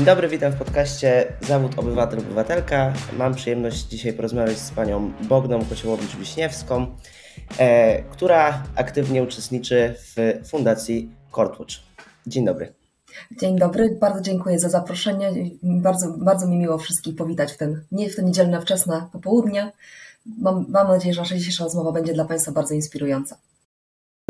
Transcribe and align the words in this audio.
Dzień 0.00 0.06
dobry, 0.06 0.28
witam 0.28 0.52
w 0.52 0.56
podcaście 0.56 1.32
Zawód 1.40 1.78
Obywatel 1.78 2.18
Obywatelka. 2.18 2.92
Mam 3.18 3.34
przyjemność 3.34 3.84
dzisiaj 3.84 4.12
porozmawiać 4.12 4.58
z 4.58 4.70
panią 4.70 5.12
Bogną 5.28 5.58
Kociołowicz-Wiśniewską, 5.64 6.86
e, 7.58 8.02
która 8.02 8.62
aktywnie 8.76 9.22
uczestniczy 9.22 9.94
w 9.98 10.40
Fundacji 10.48 11.10
Courtwatch. 11.30 11.74
Dzień 12.26 12.44
dobry. 12.44 12.72
Dzień 13.40 13.58
dobry, 13.58 13.96
bardzo 14.00 14.20
dziękuję 14.20 14.58
za 14.58 14.68
zaproszenie. 14.68 15.32
Bardzo, 15.62 16.14
bardzo 16.18 16.46
mi 16.46 16.56
miło 16.56 16.78
wszystkich 16.78 17.16
powitać 17.16 17.52
w 17.52 17.56
ten, 17.56 17.84
nie 17.92 18.10
w 18.10 18.16
to 18.16 18.22
niedzielne 18.22 18.60
wczesne 18.60 19.06
popołudnie. 19.12 19.72
Mam, 20.38 20.66
mam 20.68 20.88
nadzieję, 20.88 21.14
że 21.14 21.20
nasza 21.20 21.36
dzisiejsza 21.36 21.64
rozmowa 21.64 21.92
będzie 21.92 22.12
dla 22.12 22.24
Państwa 22.24 22.52
bardzo 22.52 22.74
inspirująca. 22.74 23.36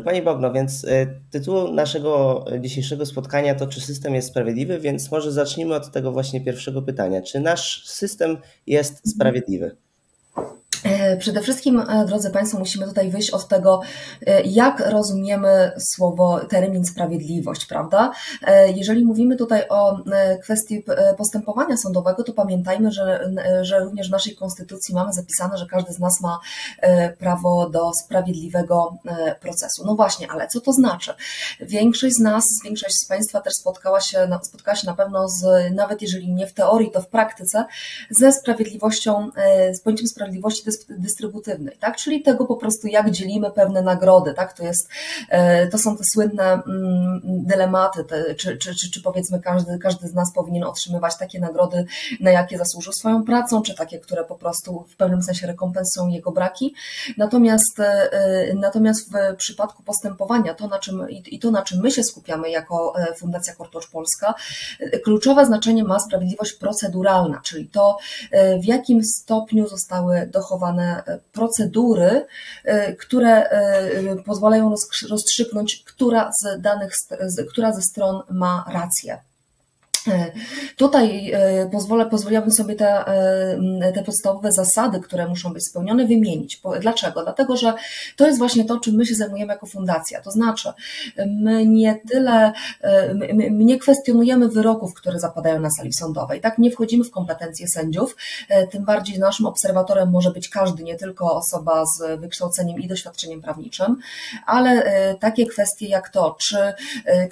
Pani 0.02 0.22
Bogno, 0.22 0.52
więc 0.52 0.84
y, 0.84 1.20
tytuł 1.30 1.72
naszego 1.72 2.44
dzisiejszego 2.60 3.06
spotkania 3.06 3.54
to 3.54 3.66
czy 3.66 3.80
system 3.80 4.14
jest 4.14 4.28
sprawiedliwy, 4.28 4.78
więc 4.78 5.10
może 5.10 5.32
zacznijmy 5.32 5.74
od 5.74 5.90
tego 5.92 6.12
właśnie 6.12 6.40
pierwszego 6.40 6.82
pytania. 6.82 7.22
Czy 7.22 7.40
nasz 7.40 7.86
system 7.86 8.36
jest 8.66 9.10
sprawiedliwy? 9.10 9.76
E, 11.10 11.16
przede 11.16 11.40
wszystkim, 11.40 11.80
e, 11.80 12.04
drodzy 12.04 12.30
Państwo, 12.30 12.58
musimy 12.58 12.86
tutaj 12.86 13.10
wyjść 13.10 13.30
od 13.30 13.48
tego, 13.48 13.80
e, 14.26 14.42
jak 14.42 14.80
rozumiemy 14.80 15.72
słowo, 15.78 16.40
termin 16.48 16.84
sprawiedliwość, 16.84 17.66
prawda? 17.66 18.12
Jeżeli 18.74 19.04
mówimy 19.06 19.36
tutaj 19.36 19.68
o 19.68 19.98
kwestii 20.42 20.84
postępowania 21.18 21.76
sądowego, 21.76 22.22
to 22.22 22.32
pamiętajmy, 22.32 22.92
że, 22.92 23.30
że 23.62 23.80
również 23.80 24.08
w 24.08 24.12
naszej 24.12 24.36
konstytucji 24.36 24.94
mamy 24.94 25.12
zapisane, 25.12 25.58
że 25.58 25.66
każdy 25.66 25.92
z 25.92 25.98
nas 25.98 26.20
ma 26.20 26.40
prawo 27.18 27.70
do 27.70 27.92
sprawiedliwego 28.04 28.96
procesu. 29.40 29.86
No 29.86 29.94
właśnie, 29.94 30.30
ale 30.30 30.48
co 30.48 30.60
to 30.60 30.72
znaczy? 30.72 31.14
Większość 31.60 32.14
z 32.14 32.20
nas, 32.20 32.44
większość 32.64 32.94
z 32.94 33.08
Państwa 33.08 33.40
też 33.40 33.54
spotkała 33.54 34.00
się, 34.00 34.28
spotkała 34.42 34.76
się 34.76 34.86
na 34.86 34.94
pewno 34.94 35.28
z, 35.28 35.44
nawet 35.74 36.02
jeżeli 36.02 36.32
nie 36.32 36.46
w 36.46 36.52
teorii, 36.52 36.90
to 36.90 37.02
w 37.02 37.08
praktyce, 37.08 37.64
ze 38.10 38.32
sprawiedliwością, 38.32 39.30
z 39.72 39.80
pojęciem 39.80 40.06
sprawiedliwości 40.06 40.62
dystrybutywnej, 41.00 41.76
tak? 41.80 41.96
czyli 41.96 42.22
tego 42.22 42.46
po 42.46 42.56
prostu, 42.56 42.86
jak 42.86 43.10
dzielimy 43.10 43.50
pewne 43.50 43.82
nagrody. 43.82 44.34
Tak? 44.34 44.52
To, 44.52 44.64
jest, 44.64 44.88
e, 45.28 45.66
to 45.66 45.78
są 45.78 45.96
te 45.96 46.04
słynne 46.04 46.52
mm, 46.52 47.20
dylematy, 47.24 48.04
te, 48.04 48.34
czy, 48.34 48.56
czy, 48.56 48.74
czy, 48.74 48.90
czy 48.90 49.02
powiedzmy 49.02 49.40
każdy, 49.40 49.78
każdy 49.78 50.08
z 50.08 50.14
nas 50.14 50.32
powinien 50.34 50.64
otrzymywać 50.64 51.18
takie 51.18 51.40
nagrody, 51.40 51.84
na 52.20 52.30
jakie 52.30 52.58
zasłużył 52.58 52.92
swoją 52.92 53.24
pracą, 53.24 53.62
czy 53.62 53.74
takie, 53.74 53.98
które 53.98 54.24
po 54.24 54.34
prostu 54.34 54.84
w 54.88 54.96
pewnym 54.96 55.22
sensie 55.22 55.46
rekompensują 55.46 56.08
jego 56.08 56.32
braki. 56.32 56.74
Natomiast, 57.16 57.80
e, 57.80 58.54
natomiast 58.54 59.12
w 59.12 59.36
przypadku 59.36 59.82
postępowania, 59.82 60.54
to 60.54 60.68
na 60.68 60.78
czym, 60.78 61.06
i 61.10 61.38
to 61.38 61.50
na 61.50 61.62
czym 61.62 61.80
my 61.80 61.90
się 61.90 62.04
skupiamy 62.04 62.50
jako 62.50 62.94
e, 62.98 63.14
Fundacja 63.14 63.54
Kortocz 63.54 63.90
Polska, 63.90 64.34
kluczowe 65.04 65.46
znaczenie 65.46 65.84
ma 65.84 66.00
sprawiedliwość 66.00 66.52
proceduralna, 66.52 67.40
czyli 67.44 67.68
to, 67.68 67.98
w 68.62 68.64
jakim 68.64 69.04
stopniu 69.04 69.68
zostały 69.68 70.26
dochowane 70.26 70.89
Procedury, 71.32 72.26
e, 72.64 72.92
które 72.96 73.50
e, 73.50 74.16
pozwalają 74.16 74.74
rozstrzygnąć, 75.10 75.84
która 75.86 76.30
z 76.32 76.60
danych, 76.60 76.92
która 77.50 77.72
ze 77.72 77.82
stron 77.82 78.22
ma 78.30 78.64
rację. 78.72 79.29
E, 80.08 80.32
tutaj 80.76 81.32
e, 81.32 81.68
pozwolę, 81.72 82.06
pozwoliłabym 82.06 82.50
sobie 82.50 82.74
te, 82.74 83.06
e, 83.06 83.92
te 83.94 84.04
podstawowe 84.04 84.52
zasady, 84.52 85.00
które 85.00 85.28
muszą 85.28 85.52
być 85.52 85.64
spełnione, 85.64 86.06
wymienić. 86.06 86.60
Dlaczego? 86.80 87.22
Dlatego, 87.22 87.56
że 87.56 87.74
to 88.16 88.26
jest 88.26 88.38
właśnie 88.38 88.64
to, 88.64 88.80
czym 88.80 88.94
my 88.94 89.06
się 89.06 89.14
zajmujemy 89.14 89.52
jako 89.52 89.66
fundacja. 89.66 90.20
To 90.20 90.30
znaczy, 90.30 90.72
my 91.26 91.66
nie 91.66 92.00
tyle, 92.10 92.52
my, 93.14 93.50
my 93.50 93.64
nie 93.64 93.78
kwestionujemy 93.78 94.48
wyroków, 94.48 94.94
które 94.94 95.20
zapadają 95.20 95.60
na 95.60 95.70
sali 95.70 95.92
sądowej, 95.92 96.40
tak? 96.40 96.58
Nie 96.58 96.70
wchodzimy 96.70 97.04
w 97.04 97.10
kompetencje 97.10 97.68
sędziów, 97.68 98.16
tym 98.70 98.84
bardziej 98.84 99.18
naszym 99.18 99.46
obserwatorem 99.46 100.10
może 100.10 100.30
być 100.30 100.48
każdy, 100.48 100.82
nie 100.82 100.96
tylko 100.96 101.34
osoba 101.34 101.84
z 101.86 102.20
wykształceniem 102.20 102.80
i 102.80 102.88
doświadczeniem 102.88 103.42
prawniczym, 103.42 103.96
ale 104.46 104.84
takie 105.20 105.46
kwestie 105.46 105.88
jak 105.88 106.08
to, 106.08 106.36
czy 106.40 106.72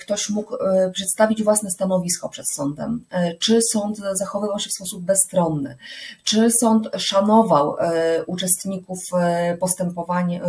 ktoś 0.00 0.30
mógł 0.30 0.54
przedstawić 0.92 1.42
własne 1.42 1.70
stanowisko 1.70 2.28
przed 2.28 2.48
sądem, 2.58 3.04
e, 3.10 3.34
czy 3.34 3.62
sąd 3.62 3.98
zachowywał 4.12 4.58
się 4.58 4.70
w 4.70 4.72
sposób 4.72 5.04
bezstronny, 5.04 5.76
czy 6.24 6.50
sąd 6.50 6.88
szanował 6.96 7.76
e, 7.78 8.24
uczestników 8.24 8.98
e, 9.14 9.56
postępowania, 9.56 10.40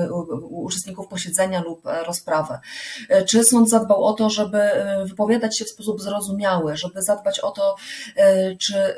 uczestników 0.49 1.07
posiedzenia 1.07 1.61
lub 1.61 1.81
rozprawy, 2.05 2.57
czy 3.25 3.43
sąd 3.43 3.69
zadbał 3.69 4.03
o 4.03 4.13
to, 4.13 4.29
żeby 4.29 4.59
wypowiadać 5.05 5.57
się 5.57 5.65
w 5.65 5.69
sposób 5.69 6.01
zrozumiały, 6.01 6.77
żeby 6.77 7.01
zadbać 7.01 7.39
o 7.39 7.51
to, 7.51 7.75
czy, 8.59 8.95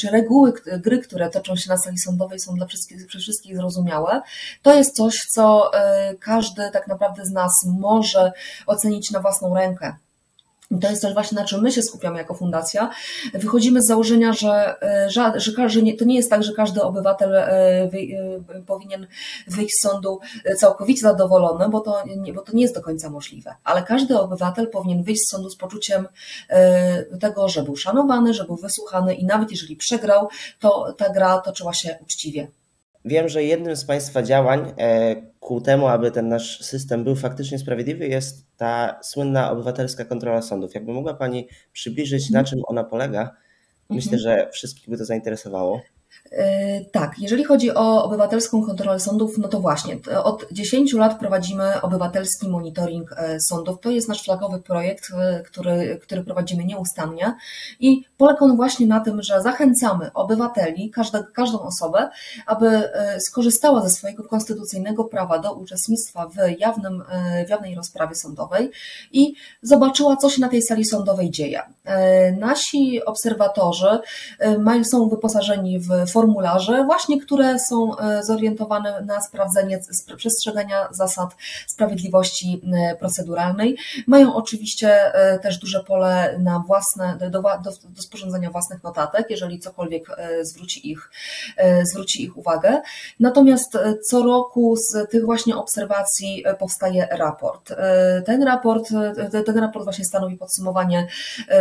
czy 0.00 0.10
reguły 0.10 0.52
gry, 0.78 0.98
które 0.98 1.30
toczą 1.30 1.56
się 1.56 1.70
na 1.70 1.76
sali 1.76 1.98
sądowej 1.98 2.40
są 2.40 2.54
dla 2.54 2.66
wszystkich, 2.66 3.06
przez 3.06 3.22
wszystkich 3.22 3.56
zrozumiałe. 3.56 4.22
To 4.62 4.74
jest 4.74 4.96
coś, 4.96 5.14
co 5.30 5.70
każdy 6.20 6.70
tak 6.70 6.88
naprawdę 6.88 7.24
z 7.24 7.30
nas 7.30 7.52
może 7.78 8.32
ocenić 8.66 9.10
na 9.10 9.20
własną 9.20 9.54
rękę. 9.54 9.96
To 10.80 10.90
jest 10.90 11.02
też 11.02 11.14
właśnie 11.14 11.36
na 11.36 11.44
czym 11.44 11.62
my 11.62 11.72
się 11.72 11.82
skupiamy 11.82 12.18
jako 12.18 12.34
fundacja. 12.34 12.90
Wychodzimy 13.34 13.82
z 13.82 13.86
założenia, 13.86 14.32
że, 14.32 14.82
e, 14.82 15.10
że, 15.10 15.32
że, 15.66 15.82
nie, 15.82 15.96
to 15.96 16.04
nie 16.04 16.16
jest 16.16 16.30
tak, 16.30 16.42
że 16.42 16.52
każdy 16.52 16.82
obywatel 16.82 17.34
e, 17.34 17.88
wy, 17.88 17.98
e, 18.54 18.62
powinien 18.62 19.06
wyjść 19.46 19.74
z 19.74 19.82
sądu 19.82 20.20
całkowicie 20.56 21.00
zadowolony, 21.00 21.68
bo 21.68 21.80
to, 21.80 22.02
nie, 22.16 22.32
bo 22.32 22.42
to 22.42 22.52
nie 22.52 22.62
jest 22.62 22.74
do 22.74 22.82
końca 22.82 23.10
możliwe. 23.10 23.54
Ale 23.64 23.82
każdy 23.82 24.18
obywatel 24.18 24.70
powinien 24.70 25.02
wyjść 25.02 25.22
z 25.22 25.30
sądu 25.30 25.50
z 25.50 25.56
poczuciem 25.56 26.08
tego, 27.20 27.48
że 27.48 27.62
był 27.62 27.76
szanowany, 27.76 28.34
że 28.34 28.44
był 28.44 28.56
wysłuchany 28.56 29.14
i 29.14 29.26
nawet 29.26 29.50
jeżeli 29.50 29.76
przegrał, 29.76 30.28
to 30.60 30.94
ta 30.98 31.10
gra 31.10 31.38
toczyła 31.38 31.74
się 31.74 31.98
uczciwie. 32.02 32.48
Wiem, 33.04 33.28
że 33.28 33.44
jednym 33.44 33.76
z 33.76 33.84
Państwa 33.84 34.22
działań 34.22 34.72
e, 34.78 35.16
ku 35.40 35.60
temu, 35.60 35.86
aby 35.86 36.10
ten 36.10 36.28
nasz 36.28 36.64
system 36.64 37.04
był 37.04 37.16
faktycznie 37.16 37.58
sprawiedliwy, 37.58 38.08
jest 38.08 38.46
ta 38.56 39.00
słynna 39.02 39.50
obywatelska 39.50 40.04
kontrola 40.04 40.42
sądów. 40.42 40.74
Jakby 40.74 40.92
mogła 40.92 41.14
Pani 41.14 41.48
przybliżyć, 41.72 42.30
na 42.30 42.44
czym 42.44 42.60
ona 42.66 42.84
polega? 42.84 43.36
Myślę, 43.90 44.18
mhm. 44.18 44.22
że 44.22 44.50
wszystkich 44.52 44.90
by 44.90 44.98
to 44.98 45.04
zainteresowało. 45.04 45.80
E, 46.32 46.84
tak, 46.84 47.18
jeżeli 47.18 47.44
chodzi 47.44 47.74
o 47.74 48.04
obywatelską 48.04 48.66
kontrolę 48.66 49.00
sądów, 49.00 49.38
no 49.38 49.48
to 49.48 49.60
właśnie 49.60 49.98
od 50.24 50.46
10 50.52 50.92
lat 50.92 51.18
prowadzimy 51.18 51.80
obywatelski 51.80 52.48
monitoring 52.48 53.12
e, 53.16 53.40
sądów. 53.40 53.80
To 53.80 53.90
jest 53.90 54.08
nasz 54.08 54.22
flagowy 54.22 54.58
projekt, 54.62 55.10
e, 55.18 55.42
który, 55.42 55.98
który 56.02 56.24
prowadzimy 56.24 56.64
nieustannie 56.64 57.34
i 57.80 58.04
polega 58.16 58.38
on 58.40 58.56
właśnie 58.56 58.86
na 58.86 59.00
tym, 59.00 59.22
że 59.22 59.42
zachęcamy 59.42 60.10
obywateli, 60.14 60.90
każde, 60.90 61.24
każdą 61.34 61.60
osobę, 61.60 62.08
aby 62.46 62.82
skorzystała 63.18 63.82
ze 63.82 63.90
swojego 63.90 64.24
konstytucyjnego 64.24 65.04
prawa 65.04 65.38
do 65.38 65.52
uczestnictwa 65.52 66.28
w, 66.28 66.60
jawnym, 66.60 67.02
w 67.46 67.50
jawnej 67.50 67.74
rozprawie 67.74 68.14
sądowej 68.14 68.70
i 69.12 69.34
zobaczyła, 69.62 70.16
co 70.16 70.30
się 70.30 70.40
na 70.40 70.48
tej 70.48 70.62
sali 70.62 70.84
sądowej 70.84 71.30
dzieje. 71.30 71.62
Nasi 72.38 73.04
obserwatorzy 73.04 73.98
mają, 74.58 74.84
są 74.84 75.08
wyposażeni 75.08 75.80
w 75.80 76.07
formularze, 76.12 76.84
właśnie 76.84 77.20
które 77.20 77.58
są 77.58 77.98
e, 77.98 78.22
zorientowane 78.22 79.02
na 79.02 79.20
sprawdzenie 79.20 79.80
przestrzegania 80.16 80.88
zasad 80.90 81.30
sprawiedliwości 81.66 82.62
e, 82.72 82.96
proceduralnej. 82.96 83.76
Mają 84.06 84.34
oczywiście 84.34 85.14
e, 85.14 85.38
też 85.38 85.58
duże 85.58 85.84
pole 85.84 86.38
na 86.38 86.64
własne, 86.66 87.18
do, 87.20 87.30
do, 87.30 87.70
do 87.88 88.02
sporządzenia 88.02 88.50
własnych 88.50 88.82
notatek, 88.82 89.30
jeżeli 89.30 89.58
cokolwiek 89.58 90.06
zwróci 90.42 90.90
ich, 90.90 91.10
zwróci 91.82 92.24
ich 92.24 92.36
uwagę. 92.36 92.80
Natomiast 93.20 93.78
co 94.04 94.22
roku 94.22 94.76
z 94.76 95.10
tych 95.10 95.24
właśnie 95.24 95.56
obserwacji 95.56 96.44
powstaje 96.58 97.08
raport. 97.10 97.74
Ten 98.26 98.42
raport, 98.42 98.88
ten 99.46 99.58
raport 99.58 99.84
właśnie 99.84 100.04
stanowi 100.04 100.36
podsumowanie 100.36 101.06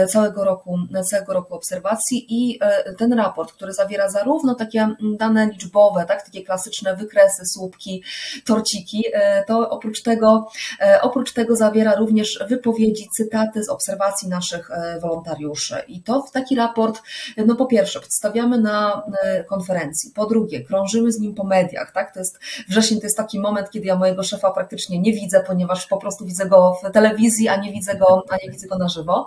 całego 0.09 0.43
roku, 0.43 0.79
całego 1.09 1.33
roku 1.33 1.55
obserwacji 1.55 2.25
i 2.29 2.59
ten 2.97 3.13
raport, 3.13 3.51
który 3.53 3.73
zawiera 3.73 4.09
zarówno 4.09 4.26
zarówno 4.27 4.55
takie 4.55 4.79
mm, 4.79 5.17
dane 5.17 5.47
liczbowe, 5.47 6.05
tak, 6.05 6.25
takie 6.25 6.43
klasyczne 6.43 6.95
wykresy, 6.95 7.45
słupki, 7.45 8.03
torciki, 8.45 9.03
e, 9.13 9.43
to 9.43 9.69
oprócz 9.69 10.01
tego, 10.01 10.47
e, 10.81 11.01
oprócz 11.01 11.33
tego 11.33 11.55
zawiera 11.55 11.95
również 11.95 12.39
wypowiedzi, 12.49 13.09
cytaty 13.17 13.63
z 13.63 13.69
obserwacji 13.69 14.29
naszych 14.29 14.71
e, 14.71 14.99
wolontariuszy. 14.99 15.75
I 15.87 16.01
to 16.03 16.21
w 16.21 16.31
taki 16.31 16.55
raport, 16.55 17.01
no 17.45 17.55
po 17.55 17.65
pierwsze, 17.65 17.99
przedstawiamy 17.99 18.61
na 18.61 19.03
konferencji, 19.49 20.11
po 20.11 20.25
drugie, 20.25 20.61
krążymy 20.61 21.11
z 21.11 21.19
nim 21.19 21.35
po 21.35 21.43
mediach, 21.43 21.91
tak, 21.91 22.13
to 22.13 22.19
jest 22.19 22.39
wrzesień 22.69 22.99
to 22.99 23.05
jest 23.05 23.17
taki 23.17 23.39
moment, 23.39 23.69
kiedy 23.69 23.85
ja 23.85 23.95
mojego 23.95 24.23
szefa 24.23 24.51
praktycznie 24.51 24.99
nie 24.99 25.13
widzę, 25.13 25.43
ponieważ 25.47 25.87
po 25.87 25.97
prostu 25.97 26.25
widzę 26.25 26.45
go 26.45 26.79
w 26.83 26.91
telewizji, 26.91 27.47
a 27.47 27.55
nie 27.55 27.71
widzę 27.71 27.95
go, 27.95 28.23
a 28.29 28.35
nie 28.43 28.51
widzę 28.51 28.67
go 28.67 28.77
na 28.77 28.89
żywo. 28.89 29.25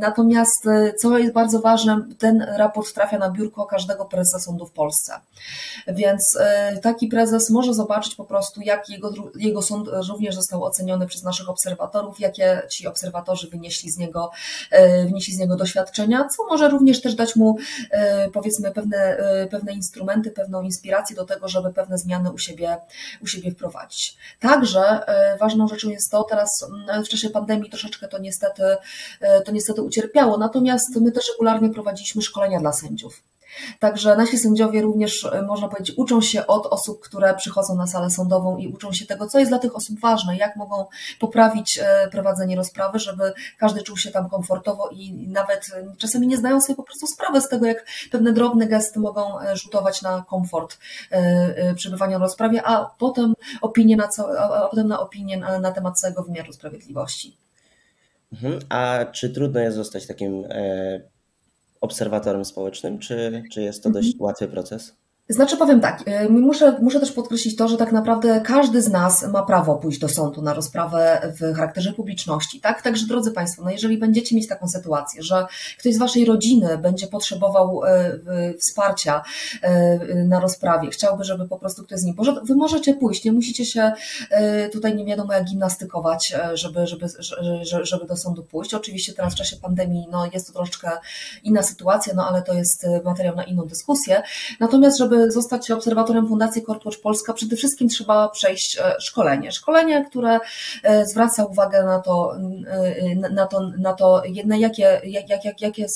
Natomiast, 0.00 0.68
co 0.98 1.18
jest 1.18 1.32
bardzo 1.32 1.60
ważne, 1.60 2.04
ten 2.18 2.46
raport 2.56 2.94
trafia 2.94 3.18
na 3.18 3.30
biurko 3.30 3.66
każdego 3.66 3.97
każdego 3.98 4.04
prezesa 4.04 4.38
sądu 4.38 4.66
w 4.66 4.72
Polsce. 4.72 5.12
Więc 5.88 6.38
taki 6.82 7.08
prezes 7.08 7.50
może 7.50 7.74
zobaczyć 7.74 8.14
po 8.14 8.24
prostu, 8.24 8.60
jak 8.60 8.88
jego, 8.88 9.10
jego 9.34 9.62
sąd 9.62 9.88
również 10.08 10.34
został 10.34 10.64
oceniony 10.64 11.06
przez 11.06 11.22
naszych 11.22 11.48
obserwatorów, 11.48 12.20
jakie 12.20 12.62
ci 12.70 12.86
obserwatorzy 12.86 13.48
wynieśli 13.50 13.90
z 13.90 13.98
niego, 13.98 14.30
wynieśli 15.04 15.34
z 15.34 15.38
niego 15.38 15.56
doświadczenia, 15.56 16.28
co 16.36 16.44
może 16.44 16.68
również 16.68 17.00
też 17.00 17.14
dać 17.14 17.36
mu 17.36 17.56
powiedzmy 18.32 18.70
pewne, 18.70 19.16
pewne 19.50 19.72
instrumenty, 19.72 20.30
pewną 20.30 20.62
inspirację 20.62 21.16
do 21.16 21.24
tego, 21.24 21.48
żeby 21.48 21.72
pewne 21.72 21.98
zmiany 21.98 22.32
u 22.32 22.38
siebie, 22.38 22.76
u 23.22 23.26
siebie 23.26 23.50
wprowadzić. 23.50 24.16
Także 24.40 25.00
ważną 25.40 25.68
rzeczą 25.68 25.88
jest 25.88 26.10
to, 26.10 26.24
teraz 26.24 26.50
w 27.04 27.08
czasie 27.08 27.30
pandemii 27.30 27.70
troszeczkę 27.70 28.08
to 28.08 28.18
niestety, 28.18 28.62
to 29.44 29.52
niestety 29.52 29.82
ucierpiało, 29.82 30.38
natomiast 30.38 30.96
my 30.96 31.12
też 31.12 31.28
regularnie 31.28 31.70
prowadziliśmy 31.70 32.22
szkolenia 32.22 32.60
dla 32.60 32.72
sędziów. 32.72 33.22
Także 33.78 34.16
nasi 34.16 34.38
sędziowie 34.38 34.82
również, 34.82 35.24
e, 35.24 35.42
można 35.42 35.68
powiedzieć, 35.68 35.98
uczą 35.98 36.20
się 36.20 36.46
od 36.46 36.66
osób, 36.66 37.00
które 37.00 37.34
przychodzą 37.34 37.76
na 37.76 37.86
salę 37.86 38.10
sądową 38.10 38.56
i 38.56 38.68
uczą 38.68 38.92
się 38.92 39.06
tego, 39.06 39.26
co 39.26 39.38
jest 39.38 39.50
dla 39.50 39.58
tych 39.58 39.76
osób 39.76 40.00
ważne, 40.00 40.36
jak 40.36 40.56
mogą 40.56 40.86
poprawić 41.20 41.78
e, 41.78 42.08
prowadzenie 42.10 42.56
rozprawy, 42.56 42.98
żeby 42.98 43.32
każdy 43.58 43.82
czuł 43.82 43.96
się 43.96 44.10
tam 44.10 44.28
komfortowo 44.28 44.88
i 44.92 45.28
nawet 45.28 45.66
e, 45.74 45.96
czasami 45.98 46.26
nie 46.26 46.36
zdają 46.36 46.60
sobie 46.60 46.76
po 46.76 46.82
prostu 46.82 47.06
sprawy 47.06 47.40
z 47.40 47.48
tego, 47.48 47.66
jak 47.66 47.86
pewne 48.10 48.32
drobne 48.32 48.66
gesty 48.66 49.00
mogą 49.00 49.22
rzutować 49.54 50.02
na 50.02 50.24
komfort 50.28 50.78
przebywania 51.74 52.18
w 52.18 52.22
rozprawie, 52.22 52.62
a 52.64 52.90
potem 52.98 53.34
opinię 53.60 53.96
na, 53.96 54.08
a 54.38 54.68
potem 54.70 54.88
na 54.88 55.00
opinię 55.00 55.36
na, 55.36 55.58
na 55.58 55.72
temat 55.72 55.98
całego 55.98 56.22
wymiaru 56.22 56.52
sprawiedliwości. 56.52 57.36
Mhm. 58.32 58.58
A 58.68 59.04
czy 59.12 59.30
trudno 59.30 59.60
jest 59.60 59.76
zostać 59.76 60.06
takim 60.06 60.44
obserwatorem 61.80 62.44
społecznym, 62.44 62.98
czy, 62.98 63.42
czy 63.52 63.62
jest 63.62 63.82
to 63.82 63.90
dość 63.90 64.06
mhm. 64.06 64.22
łatwy 64.22 64.48
proces? 64.48 64.96
Znaczy 65.30 65.56
powiem 65.56 65.80
tak, 65.80 66.04
y, 66.08 66.28
muszę, 66.28 66.78
muszę 66.82 67.00
też 67.00 67.12
podkreślić 67.12 67.56
to, 67.56 67.68
że 67.68 67.76
tak 67.76 67.92
naprawdę 67.92 68.40
każdy 68.40 68.82
z 68.82 68.88
nas 68.88 69.28
ma 69.28 69.42
prawo 69.42 69.76
pójść 69.76 69.98
do 69.98 70.08
sądu 70.08 70.42
na 70.42 70.54
rozprawę 70.54 71.32
w 71.40 71.56
charakterze 71.56 71.92
publiczności, 71.92 72.60
tak? 72.60 72.82
Także 72.82 73.06
drodzy 73.06 73.32
Państwo, 73.32 73.62
no 73.64 73.70
jeżeli 73.70 73.98
będziecie 73.98 74.36
mieć 74.36 74.48
taką 74.48 74.68
sytuację, 74.68 75.22
że 75.22 75.46
ktoś 75.78 75.94
z 75.94 75.98
Waszej 75.98 76.24
rodziny 76.24 76.78
będzie 76.78 77.06
potrzebował 77.06 77.80
y, 77.84 78.58
wsparcia 78.58 79.22
y, 79.64 80.24
na 80.24 80.40
rozprawie, 80.40 80.90
chciałby, 80.90 81.24
żeby 81.24 81.48
po 81.48 81.58
prostu 81.58 81.84
ktoś 81.84 81.98
z 81.98 82.04
nim 82.04 82.14
poszedł, 82.14 82.46
Wy 82.46 82.54
możecie 82.56 82.94
pójść, 82.94 83.24
nie 83.24 83.32
musicie 83.32 83.64
się 83.64 83.92
tutaj 84.72 84.96
nie 84.96 85.04
wiadomo 85.04 85.32
jak 85.32 85.44
gimnastykować, 85.44 86.34
żeby, 86.54 86.86
żeby, 86.86 87.06
żeby, 87.82 88.06
do 88.06 88.16
sądu 88.16 88.42
pójść. 88.44 88.74
Oczywiście 88.74 89.12
teraz 89.12 89.34
w 89.34 89.36
czasie 89.36 89.56
pandemii 89.56 90.06
no, 90.10 90.30
jest 90.32 90.46
to 90.46 90.52
troszeczkę 90.52 90.90
inna 91.44 91.62
sytuacja, 91.62 92.14
no 92.16 92.28
ale 92.28 92.42
to 92.42 92.54
jest 92.54 92.86
materiał 93.04 93.36
na 93.36 93.44
inną 93.44 93.62
dyskusję. 93.66 94.22
Natomiast, 94.60 94.98
żeby 94.98 95.17
zostać 95.28 95.70
obserwatorem 95.70 96.28
Fundacji 96.28 96.62
Courtwatch 96.62 97.00
Polska, 97.00 97.32
przede 97.32 97.56
wszystkim 97.56 97.88
trzeba 97.88 98.28
przejść 98.28 98.78
e, 98.78 98.94
szkolenie. 99.00 99.52
Szkolenie, 99.52 100.04
które 100.10 100.40
e, 100.82 101.06
zwraca 101.06 101.44
uwagę 101.44 101.82
na 101.84 101.98
to, 101.98 102.36
e, 102.66 103.14
na 103.14 103.46
to, 103.46 103.60
na 103.78 103.92
to 103.92 104.22
jakie, 104.44 105.00
jak, 105.04 105.28
jak, 105.28 105.44
jak, 105.44 105.60
jakie 105.60 105.86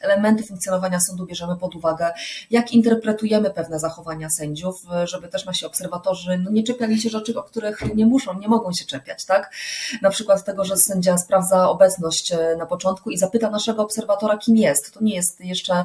elementy 0.00 0.42
funkcjonowania 0.42 1.00
sądu 1.00 1.26
bierzemy 1.26 1.56
pod 1.56 1.76
uwagę, 1.76 2.10
jak 2.50 2.72
interpretujemy 2.72 3.50
pewne 3.50 3.78
zachowania 3.78 4.30
sędziów, 4.30 4.82
żeby 5.04 5.28
też 5.28 5.44
nasi 5.44 5.66
obserwatorzy 5.66 6.38
no, 6.38 6.50
nie 6.50 6.62
czepiali 6.62 7.00
się 7.00 7.10
rzeczy, 7.10 7.38
o 7.38 7.42
których 7.42 7.94
nie 7.94 8.06
muszą, 8.06 8.38
nie 8.38 8.48
mogą 8.48 8.72
się 8.72 8.84
czepiać, 8.84 9.24
tak? 9.24 9.54
Na 10.02 10.10
przykład 10.10 10.44
tego, 10.44 10.64
że 10.64 10.76
sędzia 10.76 11.18
sprawdza 11.18 11.68
obecność 11.68 12.32
na 12.58 12.66
początku 12.66 13.10
i 13.10 13.18
zapyta 13.18 13.50
naszego 13.50 13.82
obserwatora, 13.82 14.38
kim 14.38 14.56
jest. 14.56 14.94
To 14.94 15.04
nie 15.04 15.14
jest 15.14 15.40
jeszcze, 15.40 15.84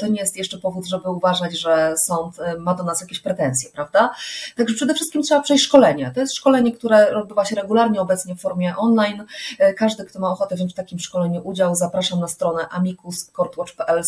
to 0.00 0.06
nie 0.06 0.20
jest 0.20 0.36
jeszcze 0.36 0.58
powód, 0.58 0.86
żeby 0.86 1.10
uważać, 1.10 1.58
że 1.58 1.94
sąd 2.08 2.40
e, 2.40 2.58
ma 2.58 2.74
do 2.74 2.82
nas 2.82 3.00
jakieś 3.00 3.20
pretensje, 3.20 3.70
prawda? 3.70 4.14
Także 4.56 4.74
przede 4.74 4.94
wszystkim 4.94 5.22
trzeba 5.22 5.40
przejść 5.40 5.64
szkolenie. 5.64 6.12
To 6.14 6.20
jest 6.20 6.34
szkolenie, 6.34 6.72
które 6.72 7.16
odbywa 7.16 7.44
się 7.44 7.56
regularnie 7.56 8.00
obecnie 8.00 8.34
w 8.34 8.40
formie 8.40 8.76
online. 8.76 9.24
E, 9.58 9.74
każdy, 9.74 10.04
kto 10.04 10.20
ma 10.20 10.30
ochotę 10.30 10.54
wziąć 10.54 10.72
w 10.72 10.76
takim 10.76 10.98
szkoleniu 10.98 11.40
udział, 11.44 11.74
zapraszam 11.74 12.20
na 12.20 12.28
stronę 12.28 12.68
amicuscourtwatch.pl 12.68 14.02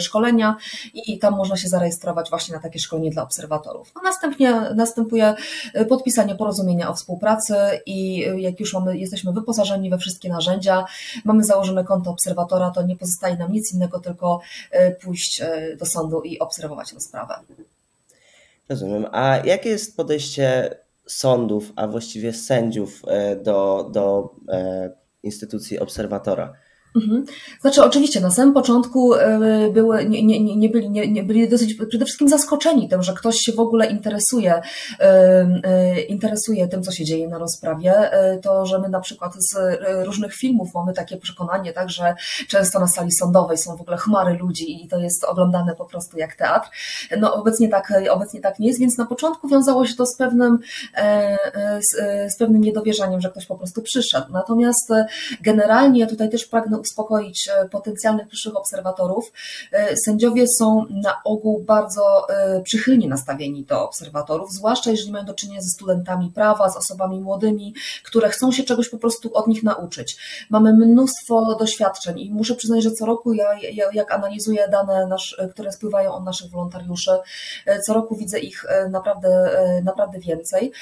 szkolenia 0.00 0.56
i 0.94 1.18
tam 1.18 1.36
można 1.36 1.56
się 1.56 1.68
zarejestrować 1.68 2.30
właśnie 2.30 2.54
na 2.54 2.60
takie 2.60 2.78
szkolenie 2.78 3.10
dla 3.10 3.22
obserwatorów. 3.22 3.92
A 3.94 4.02
następnie 4.02 4.52
następuje 4.74 5.34
e, 5.74 5.84
podpisanie 5.84 6.34
porozumienia 6.34 6.90
o 6.90 6.94
współpracy 6.94 7.54
i 7.86 8.26
jak 8.36 8.60
już 8.60 8.74
mamy, 8.74 8.98
jesteśmy 8.98 9.32
wyposażeni 9.32 9.90
we 9.90 9.98
wszystkie 9.98 10.28
narzędzia, 10.28 10.84
mamy 11.24 11.44
założone 11.44 11.84
konto 11.84 12.10
obserwatora, 12.10 12.70
to 12.70 12.82
nie 12.82 12.96
pozostaje 12.96 13.36
nam 13.36 13.52
nic 13.52 13.74
innego, 13.74 14.00
tylko 14.00 14.40
pójść 15.02 15.42
do 15.78 15.86
sądu 15.86 16.20
i 16.20 16.38
obserwować 16.38 16.92
rozprawę 16.92 17.07
sprawę. 17.08 17.34
Rozumiem. 18.68 19.06
A 19.12 19.36
jakie 19.36 19.68
jest 19.68 19.96
podejście 19.96 20.76
sądów, 21.06 21.72
a 21.76 21.88
właściwie 21.88 22.32
sędziów 22.32 23.02
e, 23.06 23.36
do, 23.36 23.90
do 23.92 24.34
e, 24.48 24.90
instytucji 25.22 25.78
obserwatora? 25.78 26.52
Mhm. 26.98 27.24
Znaczy, 27.60 27.84
oczywiście, 27.84 28.20
na 28.20 28.30
samym 28.30 28.54
początku 28.54 29.14
e, 29.14 29.38
były, 29.72 30.04
nie, 30.04 30.22
nie, 30.22 30.56
nie, 30.56 30.68
byli, 30.68 30.90
nie, 30.90 31.08
nie 31.08 31.22
byli 31.22 31.48
dosyć 31.48 31.74
przede 31.88 32.04
wszystkim 32.04 32.28
zaskoczeni 32.28 32.88
tym, 32.88 33.02
że 33.02 33.12
ktoś 33.12 33.36
się 33.36 33.52
w 33.52 33.60
ogóle 33.60 33.86
interesuje, 33.86 34.62
e, 35.00 35.02
e, 35.64 36.00
interesuje 36.00 36.68
tym, 36.68 36.82
co 36.82 36.92
się 36.92 37.04
dzieje 37.04 37.28
na 37.28 37.38
rozprawie. 37.38 38.10
To, 38.42 38.66
że 38.66 38.78
my 38.78 38.88
na 38.88 39.00
przykład 39.00 39.32
z 39.34 39.56
różnych 40.04 40.34
filmów 40.34 40.74
mamy 40.74 40.92
takie 40.92 41.16
przekonanie, 41.16 41.72
tak, 41.72 41.90
że 41.90 42.14
często 42.48 42.80
na 42.80 42.86
sali 42.86 43.12
sądowej 43.12 43.58
są 43.58 43.76
w 43.76 43.80
ogóle 43.80 43.96
chmary 43.96 44.38
ludzi 44.38 44.84
i 44.84 44.88
to 44.88 44.98
jest 44.98 45.24
oglądane 45.24 45.74
po 45.76 45.84
prostu 45.84 46.18
jak 46.18 46.36
teatr. 46.36 46.68
No, 47.20 47.34
obecnie 47.34 47.68
tak, 47.68 47.92
obecnie 48.10 48.40
tak 48.40 48.58
nie 48.58 48.68
jest, 48.68 48.80
więc 48.80 48.98
na 48.98 49.06
początku 49.06 49.48
wiązało 49.48 49.86
się 49.86 49.94
to 49.94 50.06
z 50.06 50.16
pewnym, 50.16 50.58
z, 51.80 51.96
z 52.34 52.36
pewnym 52.36 52.62
niedowierzaniem, 52.62 53.20
że 53.20 53.30
ktoś 53.30 53.46
po 53.46 53.56
prostu 53.56 53.82
przyszedł. 53.82 54.26
Natomiast 54.32 54.92
generalnie 55.42 56.06
tutaj 56.06 56.30
też 56.30 56.46
pragnę 56.46 56.78
uspokoić 56.88 57.48
e, 57.48 57.68
potencjalnych 57.68 58.28
przyszłych 58.28 58.56
obserwatorów. 58.56 59.32
E, 59.72 59.96
sędziowie 59.96 60.48
są 60.48 60.84
na 60.90 61.20
ogół 61.24 61.64
bardzo 61.64 62.28
e, 62.28 62.60
przychylnie 62.62 63.08
nastawieni 63.08 63.64
do 63.64 63.84
obserwatorów, 63.84 64.52
zwłaszcza 64.52 64.90
jeżeli 64.90 65.12
mają 65.12 65.24
do 65.24 65.34
czynienia 65.34 65.60
ze 65.60 65.68
studentami 65.68 66.30
prawa, 66.34 66.70
z 66.70 66.76
osobami 66.76 67.20
młodymi, 67.20 67.74
które 68.04 68.28
chcą 68.28 68.52
się 68.52 68.62
czegoś 68.62 68.88
po 68.88 68.98
prostu 68.98 69.34
od 69.34 69.46
nich 69.46 69.62
nauczyć. 69.62 70.16
Mamy 70.50 70.72
mnóstwo 70.72 71.56
doświadczeń 71.58 72.20
i 72.20 72.30
muszę 72.30 72.54
przyznać, 72.54 72.82
że 72.82 72.90
co 72.90 73.06
roku 73.06 73.32
ja, 73.32 73.58
ja 73.72 73.84
jak 73.92 74.12
analizuję 74.12 74.68
dane, 74.68 75.06
nasz, 75.06 75.40
które 75.50 75.72
spływają 75.72 76.14
od 76.14 76.24
naszych 76.24 76.50
wolontariuszy, 76.50 77.10
co 77.86 77.94
roku 77.94 78.16
widzę 78.16 78.38
ich 78.38 78.64
naprawdę, 78.90 79.50
naprawdę 79.84 80.18
więcej. 80.18 80.72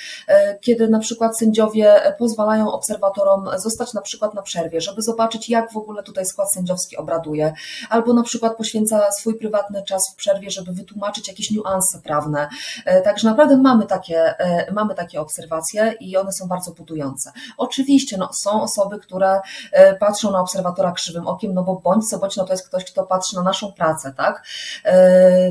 Kiedy 0.61 0.89
na 0.89 0.99
przykład 0.99 1.39
sędziowie 1.39 2.15
pozwalają 2.19 2.73
obserwatorom 2.73 3.49
zostać 3.57 3.95
na 3.95 4.01
przykład 4.01 4.35
na 4.35 4.43
przerwie, 4.43 4.81
żeby 4.81 5.03
zobaczyć, 5.03 5.49
jak 5.49 5.73
w 5.73 5.77
ogóle 5.77 5.86
ogóle 5.87 6.03
tutaj 6.03 6.27
skład 6.27 6.53
sędziowski 6.53 6.97
obraduje, 6.97 7.53
albo 7.91 8.13
na 8.13 8.23
przykład 8.23 8.57
poświęca 8.57 9.13
swój 9.13 9.39
prywatny 9.39 9.83
czas 9.83 10.03
w 10.13 10.17
przerwie, 10.17 10.51
żeby 10.51 10.73
wytłumaczyć 10.73 11.29
jakieś 11.29 11.51
niuanse 11.51 11.99
prawne. 12.05 12.49
E, 12.85 13.03
także 13.03 13.29
naprawdę 13.29 13.57
mamy 13.57 13.87
takie, 13.87 14.39
e, 14.39 14.73
mamy 14.73 14.95
takie 14.95 15.21
obserwacje 15.21 15.95
i 16.01 16.17
one 16.17 16.33
są 16.33 16.49
bardzo 16.49 16.73
budujące. 16.73 17.33
Oczywiście 17.57 18.17
no, 18.17 18.31
są 18.33 18.63
osoby, 18.63 18.99
które 18.99 19.41
e, 19.73 19.97
patrzą 19.97 20.31
na 20.31 20.41
obserwatora 20.41 20.93
krzywym 20.93 21.27
okiem, 21.27 21.55
no 21.55 21.63
bo 21.63 21.81
bądź 21.85 22.09
co 22.09 22.19
bądź, 22.19 22.37
no 22.37 22.45
to 22.45 22.53
jest 22.53 22.67
ktoś, 22.69 22.85
kto 22.85 23.07
patrzy 23.07 23.37
na 23.37 23.43
naszą 23.43 23.73
pracę, 23.73 24.15
tak? 24.17 24.47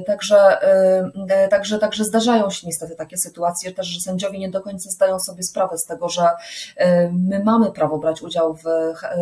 Także, 0.08 0.58
także, 1.50 1.80
także 1.80 2.04
zdarzają 2.04 2.50
się 2.50 2.68
niestety 2.68 2.96
takie 2.96 3.18
sytuacje, 3.18 3.72
też, 3.72 3.88
że 3.88 4.02
sędziowie 4.02 4.40
nie 4.40 4.50
do 4.50 4.62
końca 4.62 4.90
zdają 4.90 5.20
sobie 5.20 5.44
sprawę 5.44 5.78
z 5.78 5.86
tego, 5.86 6.10
że 6.10 6.30
my 7.12 7.42
mamy 7.44 7.72
prawo 7.72 7.98
brać 7.98 8.22
udział 8.22 8.54
w 8.54 8.64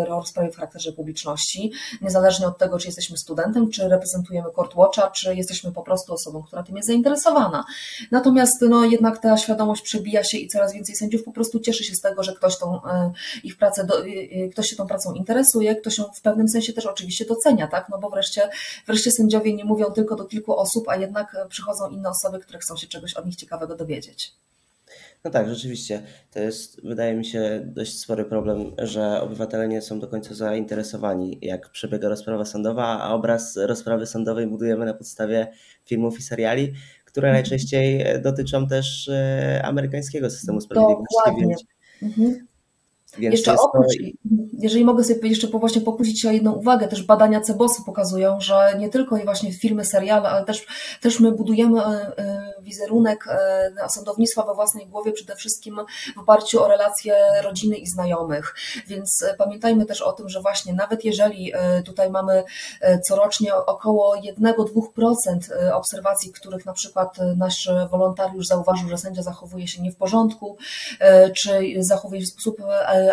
rozprawie 0.08 0.52
w 0.52 0.56
charakterze 0.56 0.92
publicznym, 0.92 1.03
publiczności, 1.04 1.72
niezależnie 2.02 2.48
od 2.48 2.58
tego, 2.58 2.80
czy 2.80 2.88
jesteśmy 2.88 3.18
studentem, 3.18 3.70
czy 3.70 3.88
reprezentujemy 3.88 4.50
Court 4.56 4.76
Watcha, 4.76 5.12
czy 5.12 5.36
jesteśmy 5.36 5.72
po 5.72 5.84
prostu 5.84 6.14
osobą, 6.14 6.44
która 6.44 6.64
tym 6.64 6.76
jest 6.76 6.88
zainteresowana. 6.88 7.66
Natomiast 8.12 8.62
no, 8.62 8.86
jednak 8.86 9.22
ta 9.22 9.38
świadomość 9.38 9.82
przebija 9.82 10.24
się 10.24 10.38
i 10.38 10.48
coraz 10.48 10.74
więcej 10.74 10.96
sędziów 10.96 11.24
po 11.24 11.32
prostu 11.32 11.60
cieszy 11.60 11.84
się 11.84 11.96
z 11.96 12.02
tego, 12.02 12.24
że 12.24 12.34
ktoś 12.34 12.58
tą 12.58 12.84
e, 12.84 13.12
ich 13.44 13.58
pracę, 13.58 13.86
do, 13.86 14.06
e, 14.06 14.08
e, 14.08 14.50
ktoś 14.50 14.70
się 14.70 14.76
tą 14.76 14.88
pracą 14.88 15.14
interesuje, 15.14 15.76
ktoś 15.76 15.98
ją 15.98 16.04
w 16.16 16.22
pewnym 16.22 16.50
sensie 16.50 16.74
też 16.74 16.86
oczywiście 16.86 17.26
docenia, 17.26 17.68
tak? 17.68 17.90
No 17.90 17.98
bo 18.00 18.10
wreszcie, 18.10 18.50
wreszcie 18.88 19.12
sędziowie 19.12 19.54
nie 19.54 19.66
mówią 19.66 19.92
tylko 19.92 20.16
do 20.16 20.26
kilku 20.26 20.58
osób, 20.58 20.90
a 20.90 20.96
jednak 20.96 21.38
przychodzą 21.50 21.90
inne 21.90 22.10
osoby, 22.10 22.40
które 22.40 22.60
chcą 22.60 22.78
się 22.78 22.88
czegoś 22.88 23.14
od 23.14 23.26
nich 23.26 23.36
ciekawego 23.36 23.76
dowiedzieć. 23.76 24.43
No 25.24 25.32
tak, 25.32 25.50
rzeczywiście. 25.50 26.04
To 26.32 26.40
jest, 26.40 26.88
wydaje 26.88 27.16
mi 27.16 27.26
się, 27.26 27.62
dość 27.66 28.00
spory 28.00 28.26
problem, 28.26 28.72
że 28.78 29.22
obywatele 29.22 29.68
nie 29.68 29.82
są 29.82 30.00
do 30.00 30.08
końca 30.08 30.34
zainteresowani, 30.34 31.40
jak 31.42 31.70
przebiega 31.70 32.10
rozprawa 32.10 32.46
sądowa, 32.46 33.00
a 33.02 33.14
obraz 33.14 33.58
rozprawy 33.58 34.06
sądowej 34.06 34.48
budujemy 34.48 34.86
na 34.86 34.94
podstawie 34.94 35.48
filmów 35.86 36.20
i 36.20 36.22
seriali, 36.22 36.74
które 37.06 37.28
mhm. 37.28 37.44
najczęściej 37.44 38.06
dotyczą 38.22 38.68
też 38.68 39.10
e, 39.10 39.62
amerykańskiego 39.66 40.30
systemu 40.30 40.62
sprawiedliwości. 40.62 41.16
Dokładnie. 41.26 41.48
Więc, 41.48 41.64
mhm. 42.02 42.48
Więc 43.18 43.36
jeszcze 43.36 43.56
oprócz, 43.60 43.98
to... 43.98 44.04
jeżeli 44.60 44.86
mogę 44.86 45.04
sobie 45.04 45.30
jeszcze 45.30 45.48
właśnie 45.48 45.82
pokusić 45.82 46.22
się 46.22 46.30
o 46.30 46.32
jedną 46.32 46.52
uwagę, 46.52 46.88
też 46.88 47.04
badania 47.04 47.42
Cebosu 47.42 47.84
pokazują, 47.84 48.42
że 48.42 48.76
nie 48.80 48.90
tylko 48.90 49.16
właśnie 49.16 49.54
filmy, 49.54 49.86
seriale, 49.86 50.30
ale 50.30 50.46
też, 50.46 50.66
też 51.02 51.20
my 51.20 51.32
budujemy 51.32 51.82
wizerunek 52.62 53.26
sądownictwa 53.90 54.46
we 54.46 54.54
własnej 54.54 54.88
głowie 54.88 55.12
przede 55.12 55.36
wszystkim 55.36 55.80
w 56.16 56.20
oparciu 56.20 56.64
o 56.64 56.68
relacje 56.68 57.16
rodziny 57.44 57.76
i 57.76 57.88
znajomych. 57.88 58.56
Więc 58.88 59.26
pamiętajmy 59.38 59.86
też 59.86 60.02
o 60.02 60.14
tym, 60.14 60.30
że 60.30 60.42
właśnie 60.42 60.74
nawet 60.74 61.06
jeżeli 61.06 61.54
tutaj 61.86 62.12
mamy 62.12 62.44
corocznie 63.08 63.56
około 63.56 64.16
1-2% 64.16 65.38
obserwacji, 65.74 66.32
których 66.32 66.66
na 66.66 66.74
przykład 66.74 67.18
nasz 67.38 67.70
wolontariusz 67.92 68.48
zauważył, 68.48 68.90
że 68.90 68.98
sędzia 68.98 69.22
zachowuje 69.22 69.68
się 69.68 69.82
nie 69.82 69.92
w 69.92 69.96
porządku, 69.96 70.58
czy 71.36 71.74
zachowuje 71.80 72.22
się 72.22 72.28
w 72.28 72.30
sposób 72.30 72.58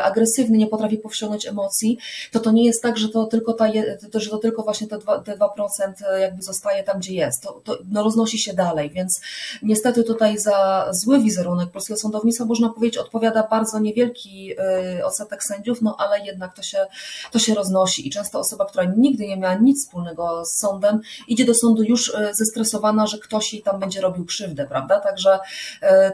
agresywny, 0.02 0.58
nie 0.58 0.66
potrafi 0.66 0.96
powściągnąć 0.98 1.46
emocji, 1.46 1.98
to 2.32 2.40
to 2.40 2.50
nie 2.50 2.64
jest 2.64 2.82
tak, 2.82 2.98
że 2.98 3.08
to 3.08 3.24
tylko, 3.24 3.52
ta, 3.52 3.66
że 4.14 4.30
to 4.30 4.38
tylko 4.38 4.62
właśnie 4.62 4.86
te 4.86 4.96
2%, 4.96 5.22
te 5.22 5.36
2% 5.36 6.18
jakby 6.20 6.42
zostaje 6.42 6.82
tam, 6.82 6.98
gdzie 6.98 7.14
jest. 7.14 7.42
To, 7.42 7.60
to 7.64 7.78
no, 7.90 8.02
roznosi 8.02 8.38
się 8.38 8.54
dalej, 8.54 8.90
więc 8.90 9.20
niestety 9.62 10.04
tutaj 10.04 10.38
za 10.38 10.88
zły 10.90 11.20
wizerunek 11.20 11.70
polskiego 11.70 12.00
sądownictwa 12.00 12.44
można 12.44 12.68
powiedzieć 12.68 12.98
odpowiada 12.98 13.48
bardzo 13.50 13.78
niewielki 13.78 14.52
y, 14.98 15.04
odsetek 15.04 15.44
sędziów, 15.44 15.82
no 15.82 15.96
ale 15.98 16.20
jednak 16.20 16.54
to 16.54 16.62
się, 16.62 16.86
to 17.32 17.38
się 17.38 17.54
roznosi 17.54 18.08
i 18.08 18.10
często 18.10 18.38
osoba, 18.38 18.64
która 18.64 18.84
nigdy 18.96 19.26
nie 19.26 19.36
miała 19.36 19.54
nic 19.54 19.84
wspólnego 19.84 20.44
z 20.46 20.58
sądem, 20.58 21.00
idzie 21.28 21.44
do 21.44 21.54
sądu 21.54 21.82
już 21.82 22.08
y, 22.08 22.34
zestresowana, 22.34 23.06
że 23.06 23.18
ktoś 23.18 23.52
jej 23.52 23.62
tam 23.62 23.80
będzie 23.80 24.00
robił 24.00 24.24
krzywdę, 24.24 24.66
prawda? 24.66 25.00
Także, 25.00 25.38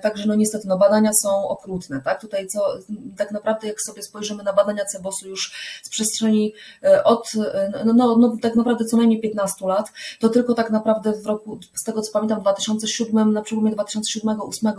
także 0.02 0.26
no 0.26 0.34
niestety 0.34 0.68
no 0.68 0.78
badania 0.78 1.10
są 1.22 1.48
okrutne, 1.48 2.00
tak? 2.04 2.20
Tutaj 2.20 2.46
co 2.46 2.78
tak 3.16 3.30
naprawdę 3.30 3.65
jak 3.66 3.80
sobie 3.82 4.02
spojrzymy 4.02 4.42
na 4.42 4.52
badania 4.52 4.84
Cebosu 4.84 5.28
już 5.28 5.52
z 5.82 5.88
przestrzeni 5.88 6.54
e, 6.82 7.04
od, 7.04 7.32
e, 7.54 7.82
no, 7.84 7.92
no, 7.92 8.16
no, 8.16 8.36
tak 8.42 8.54
naprawdę 8.54 8.84
co 8.84 8.96
najmniej 8.96 9.20
15 9.20 9.66
lat, 9.66 9.92
to 10.20 10.28
tylko 10.28 10.54
tak 10.54 10.70
naprawdę 10.70 11.12
w 11.12 11.26
roku, 11.26 11.58
z 11.74 11.84
tego 11.84 12.02
co 12.02 12.12
pamiętam, 12.12 12.38
w 12.38 12.42
2007, 12.42 13.32
na 13.32 13.42
przełomie 13.42 13.72
2007-2008 13.72 14.72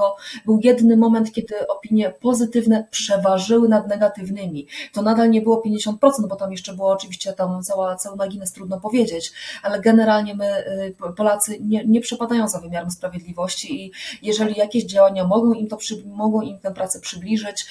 był 0.45 0.59
jedyny 0.63 0.97
moment, 0.97 1.31
kiedy 1.31 1.67
opinie 1.67 2.13
pozytywne 2.21 2.87
przeważyły 2.91 3.69
nad 3.69 3.87
negatywnymi. 3.87 4.67
To 4.93 5.01
nadal 5.01 5.29
nie 5.29 5.41
było 5.41 5.63
50%, 5.65 5.93
bo 6.29 6.35
tam 6.35 6.51
jeszcze 6.51 6.73
było 6.73 6.91
oczywiście 6.91 7.33
tam 7.33 7.63
cała, 7.63 7.95
cały 7.95 8.15
margines, 8.15 8.51
trudno 8.51 8.79
powiedzieć, 8.79 9.31
ale 9.63 9.81
generalnie 9.81 10.35
my, 10.35 10.45
e, 10.45 10.91
Polacy, 11.17 11.57
nie, 11.59 11.85
nie 11.85 12.01
przepadają 12.01 12.47
za 12.47 12.59
wymiarem 12.59 12.91
sprawiedliwości 12.91 13.85
i 13.85 13.91
jeżeli 14.21 14.55
jakieś 14.55 14.85
działania 14.85 15.23
mogą 15.23 15.53
im 15.53 15.67
to, 15.67 15.77
mogą 16.05 16.41
im 16.41 16.59
tę 16.59 16.71
pracę 16.71 16.99
przybliżyć 16.99 17.65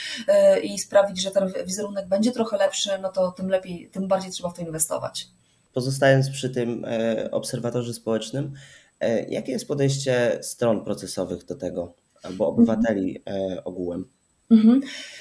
i 0.62 0.78
sprawić, 0.78 1.05
że 1.14 1.30
ten 1.30 1.52
wizerunek 1.66 2.08
będzie 2.08 2.32
trochę 2.32 2.56
lepszy, 2.56 2.90
no 3.02 3.08
to 3.12 3.32
tym 3.32 3.48
lepiej, 3.48 3.90
tym 3.92 4.08
bardziej 4.08 4.30
trzeba 4.30 4.50
w 4.50 4.54
to 4.54 4.62
inwestować. 4.62 5.28
Pozostając 5.72 6.30
przy 6.30 6.50
tym 6.50 6.84
e, 6.84 7.30
obserwatorze 7.30 7.94
społecznym, 7.94 8.52
e, 9.00 9.28
jakie 9.28 9.52
jest 9.52 9.68
podejście 9.68 10.38
stron 10.42 10.84
procesowych 10.84 11.44
do 11.44 11.54
tego, 11.54 11.94
albo 12.22 12.48
obywateli 12.48 13.22
mhm. 13.26 13.60
ogółem? 13.64 14.15
Mhm. 14.50 14.80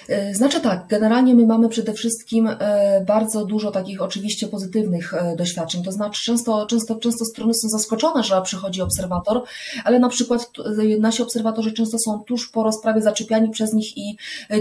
E, 0.10 0.36
znaczy 0.36 0.62
tak, 0.62 0.88
generalnie 0.88 1.36
my 1.36 1.46
mamy 1.46 1.70
przede 1.70 1.94
wszystkim 1.94 2.48
e, 2.48 3.03
bardzo 3.08 3.46
dużo 3.46 3.72
takich 3.72 4.01
oczywiście 4.01 4.48
pozytywnych 4.48 5.13
e, 5.13 5.36
doświadczeń. 5.36 5.84
To 5.84 5.91
znaczy 5.91 6.24
często, 6.25 6.65
często, 6.65 6.96
często 6.96 7.25
strony 7.25 7.53
są 7.53 7.70
zaskoczone, 7.70 8.24
że 8.24 8.41
przychodzi 8.41 8.82
obserwator, 8.82 9.44
ale 9.84 10.00
na 10.00 10.10
przykład 10.10 10.51
nasi 11.00 11.24
obserwatorzy 11.24 11.74
często 11.74 12.00
są 12.00 12.20
tuż 12.20 12.50
po 12.50 12.63
rozprawie 12.63 13.01
zaczepiani 13.01 13.50
przez 13.50 13.74
nich 13.74 13.98
i, 13.98 14.17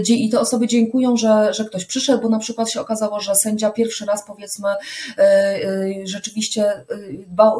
i 0.09 0.29
te 0.29 0.39
osoby 0.39 0.67
dziękują, 0.67 1.17
że, 1.17 1.53
że 1.53 1.65
ktoś 1.65 1.85
przyszedł, 1.85 2.21
bo 2.21 2.29
na 2.29 2.39
przykład 2.39 2.71
się 2.71 2.81
okazało, 2.81 3.19
że 3.19 3.35
sędzia 3.35 3.69
pierwszy 3.69 4.05
raz 4.05 4.25
powiedzmy 4.27 4.69
rzeczywiście 6.03 6.85
dbał, 7.27 7.59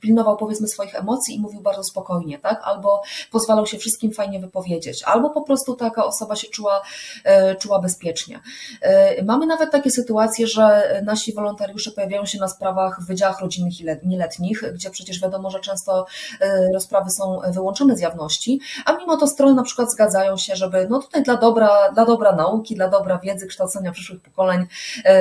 pilnował 0.00 0.36
powiedzmy 0.36 0.68
swoich 0.68 0.94
emocji 0.94 1.36
i 1.36 1.40
mówił 1.40 1.60
bardzo 1.60 1.84
spokojnie, 1.84 2.38
tak? 2.38 2.60
Albo 2.64 3.02
pozwalał 3.30 3.66
się 3.66 3.78
wszystkim 3.78 4.12
fajnie 4.12 4.40
wypowiedzieć, 4.40 5.02
albo 5.02 5.30
po 5.30 5.42
prostu 5.42 5.74
taka 5.74 6.04
osoba 6.04 6.36
się 6.36 6.41
czuła, 6.50 6.82
e, 7.24 7.56
czuła 7.56 7.78
bezpiecznie. 7.78 8.40
E, 8.80 9.22
mamy 9.24 9.46
nawet 9.46 9.70
takie 9.70 9.90
sytuacje, 9.90 10.46
że 10.46 10.82
nasi 11.04 11.34
wolontariusze 11.34 11.90
pojawiają 11.90 12.26
się 12.26 12.38
na 12.38 12.48
sprawach 12.48 13.00
w 13.00 13.06
wydziałach 13.06 13.40
rodzinnych 13.40 13.80
i 13.80 13.86
nieletnich, 14.04 14.62
gdzie 14.74 14.90
przecież 14.90 15.20
wiadomo, 15.20 15.50
że 15.50 15.60
często 15.60 16.06
e, 16.40 16.72
rozprawy 16.72 17.10
są 17.10 17.40
wyłączone 17.48 17.96
z 17.96 18.00
jawności, 18.00 18.60
a 18.84 18.92
mimo 18.92 19.16
to 19.16 19.26
strony 19.26 19.54
na 19.54 19.62
przykład 19.62 19.92
zgadzają 19.92 20.36
się, 20.36 20.56
żeby 20.56 20.86
no 20.90 20.98
tutaj 21.02 21.22
dla 21.22 21.36
dobra, 21.36 21.92
dla 21.94 22.04
dobra 22.04 22.32
nauki, 22.36 22.74
dla 22.74 22.88
dobra 22.88 23.18
wiedzy, 23.18 23.46
kształcenia 23.46 23.92
przyszłych 23.92 24.22
pokoleń, 24.22 24.66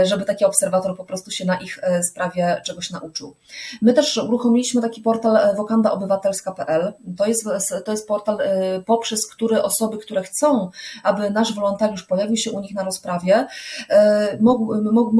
żeby 0.04 0.26
taki 0.26 0.46
obserwator 0.46 0.98
po 0.98 1.06
prostu 1.06 1.32
się 1.32 1.46
na 1.46 1.58
ich 1.58 1.80
sprawie 2.04 2.62
czegoś 2.66 2.90
nauczył. 2.90 3.36
My 3.82 3.94
też 3.94 4.18
uruchomiliśmy 4.18 4.82
taki 4.82 5.02
portal 5.02 5.56
wokandaobywatelska.pl. 5.56 6.94
To 7.18 7.26
jest, 7.26 7.46
to 7.86 7.92
jest 7.92 8.08
portal, 8.08 8.38
poprzez 8.86 9.28
który 9.28 9.64
osoby, 9.64 9.98
które 9.98 10.24
chcą, 10.24 10.70
aby 11.04 11.11
nasz 11.14 11.54
wolontariusz 11.54 12.04
pojawił 12.04 12.38
się 12.38 12.52
u 12.52 12.60
nich 12.60 12.74
na 12.74 12.84
rozprawie, 12.84 13.48
e, 13.90 14.38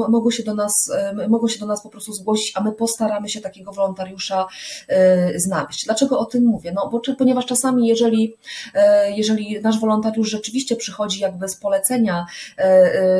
mogą 0.08 0.30
się 0.30 0.42
do 0.42 0.54
nas, 0.54 0.90
e, 0.90 1.48
się 1.48 1.60
do 1.60 1.66
nas 1.66 1.82
po 1.82 1.88
prostu 1.88 2.12
zgłosić, 2.12 2.52
a 2.56 2.62
my 2.62 2.72
postaramy 2.72 3.28
się 3.28 3.40
takiego 3.40 3.72
wolontariusza 3.72 4.46
e, 4.88 5.38
znaleźć. 5.38 5.84
Dlaczego 5.84 6.18
o 6.18 6.24
tym 6.24 6.44
mówię? 6.44 6.72
No, 6.72 6.88
bo, 6.88 7.00
ponieważ 7.18 7.46
czasami, 7.46 7.86
jeżeli, 7.86 8.36
jeżeli 9.08 9.60
nasz 9.62 9.80
wolontariusz 9.80 10.30
rzeczywiście 10.30 10.76
przychodzi 10.76 11.20
jakby 11.20 11.48
z 11.48 11.56
polecenia, 11.56 12.26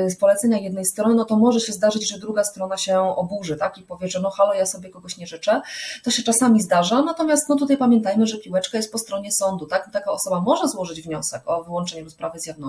z 0.08 0.16
polecenia 0.16 0.58
jednej 0.58 0.84
strony, 0.84 1.14
no 1.14 1.24
to 1.24 1.36
może 1.36 1.60
się 1.60 1.72
zdarzyć, 1.72 2.08
że 2.08 2.18
druga 2.18 2.44
strona 2.44 2.76
się 2.76 3.00
oburzy, 3.00 3.56
tak, 3.56 3.78
i 3.78 3.82
powie, 3.82 4.08
że 4.08 4.20
no 4.20 4.30
halo, 4.30 4.54
ja 4.54 4.66
sobie 4.66 4.90
kogoś 4.90 5.16
nie 5.16 5.26
życzę. 5.26 5.60
To 6.04 6.10
się 6.10 6.22
czasami 6.22 6.62
zdarza, 6.62 7.02
natomiast 7.02 7.48
no 7.48 7.56
tutaj 7.56 7.76
pamiętajmy, 7.76 8.26
że 8.26 8.38
piłeczka 8.38 8.76
jest 8.76 8.92
po 8.92 8.98
stronie 8.98 9.32
sądu, 9.32 9.66
tak, 9.66 9.90
taka 9.92 10.12
osoba 10.12 10.40
może 10.40 10.68
złożyć 10.68 11.02
wniosek 11.02 11.42
o 11.46 11.64
wyłączenie 11.64 12.04
rozprawy 12.04 12.40
z 12.40 12.46
jawności, 12.46 12.61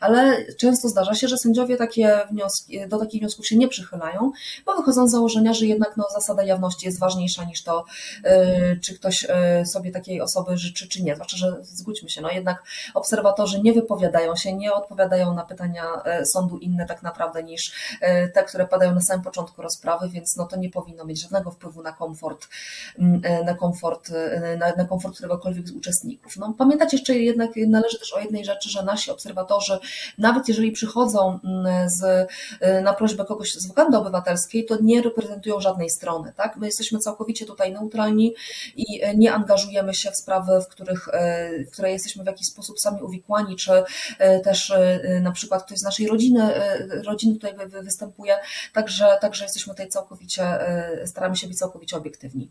ale 0.00 0.44
często 0.54 0.88
zdarza 0.88 1.14
się, 1.14 1.28
że 1.28 1.38
sędziowie 1.38 1.76
takie 1.76 2.20
wnioski, 2.30 2.88
do 2.88 2.98
takich 2.98 3.20
wniosków 3.20 3.46
się 3.46 3.56
nie 3.56 3.68
przychylają, 3.68 4.32
bo 4.66 4.76
wychodzą 4.76 5.08
z 5.08 5.10
założenia, 5.10 5.54
że 5.54 5.66
jednak 5.66 5.96
no, 5.96 6.04
zasada 6.14 6.42
jawności 6.42 6.86
jest 6.86 7.00
ważniejsza 7.00 7.44
niż 7.44 7.62
to, 7.62 7.84
y, 8.26 8.80
czy 8.80 8.94
ktoś 8.94 9.24
y, 9.24 9.66
sobie 9.66 9.90
takiej 9.90 10.20
osoby 10.20 10.58
życzy, 10.58 10.88
czy 10.88 11.02
nie. 11.02 11.14
Zwłaszcza, 11.14 11.36
że 11.36 11.56
zgódźmy 11.62 12.08
się, 12.10 12.20
no 12.20 12.30
jednak 12.30 12.62
obserwatorzy 12.94 13.62
nie 13.62 13.72
wypowiadają 13.72 14.36
się, 14.36 14.52
nie 14.52 14.72
odpowiadają 14.72 15.34
na 15.34 15.44
pytania 15.44 15.84
y, 16.20 16.26
sądu 16.26 16.58
inne 16.58 16.86
tak 16.86 17.02
naprawdę 17.02 17.42
niż 17.42 17.72
te, 18.34 18.44
które 18.44 18.66
padają 18.66 18.94
na 18.94 19.00
samym 19.00 19.24
początku 19.24 19.62
rozprawy, 19.62 20.08
więc 20.08 20.36
no 20.36 20.46
to 20.46 20.56
nie 20.56 20.70
powinno 20.70 21.04
mieć 21.04 21.22
żadnego 21.22 21.50
wpływu 21.50 21.82
na 21.82 21.92
komfort, 21.92 22.48
mm, 22.98 23.20
na 23.44 23.54
komfort, 23.54 24.10
na, 24.58 24.72
na 24.76 24.84
komfort 24.84 25.14
któregokolwiek 25.14 25.68
z 25.68 25.72
uczestników. 25.72 26.36
No, 26.36 26.54
pamiętać 26.58 26.92
jeszcze 26.92 27.14
jednak 27.14 27.50
należy 27.66 27.98
też 27.98 28.12
o 28.12 28.20
jednej 28.20 28.44
rzeczy, 28.44 28.70
że 28.70 28.82
nasi 28.82 29.10
obserwatorzy 29.14 29.78
nawet 30.18 30.48
jeżeli 30.48 30.72
przychodzą 30.72 31.38
mm, 31.44 31.90
z, 31.90 32.02
y, 32.02 32.82
na 32.82 32.94
prośbę 32.94 33.24
kogoś 33.24 33.52
z 33.52 33.66
wokandy 33.66 33.96
obywatelskiej, 33.96 34.64
to 34.64 34.78
nie 34.82 35.02
reprezentują 35.02 35.60
żadnej 35.60 35.90
strony. 35.90 36.32
Tak? 36.36 36.56
My 36.56 36.66
jesteśmy 36.66 36.98
całkowicie 36.98 37.46
tutaj 37.46 37.72
neutralni 37.72 38.34
i 38.76 39.04
y, 39.04 39.16
nie 39.16 39.32
angażujemy 39.32 39.94
się 39.94 40.10
w 40.10 40.16
sprawy, 40.16 40.60
w, 40.60 40.68
których, 40.68 41.08
y, 41.08 41.64
w 41.64 41.70
które 41.70 41.92
jesteśmy 41.92 42.24
w 42.24 42.26
jakiś 42.26 42.46
sposób 42.46 42.80
sami 42.80 43.02
uwikłani, 43.02 43.56
czy 43.56 43.72
też 44.44 44.72
na 45.20 45.32
przykład 45.32 45.64
ktoś 45.64 45.78
z 45.78 45.82
naszej 45.82 46.06
rodziny, 46.08 46.50
rodziny 47.04 47.34
tutaj 47.34 47.54
występuje, 47.82 48.36
także, 48.72 49.18
także 49.20 49.44
jesteśmy 49.44 49.72
tutaj 49.72 49.88
całkowicie, 49.88 50.58
staramy 51.06 51.36
się 51.36 51.46
być 51.46 51.58
całkowicie 51.58 51.96
obiektywni. 51.96 52.50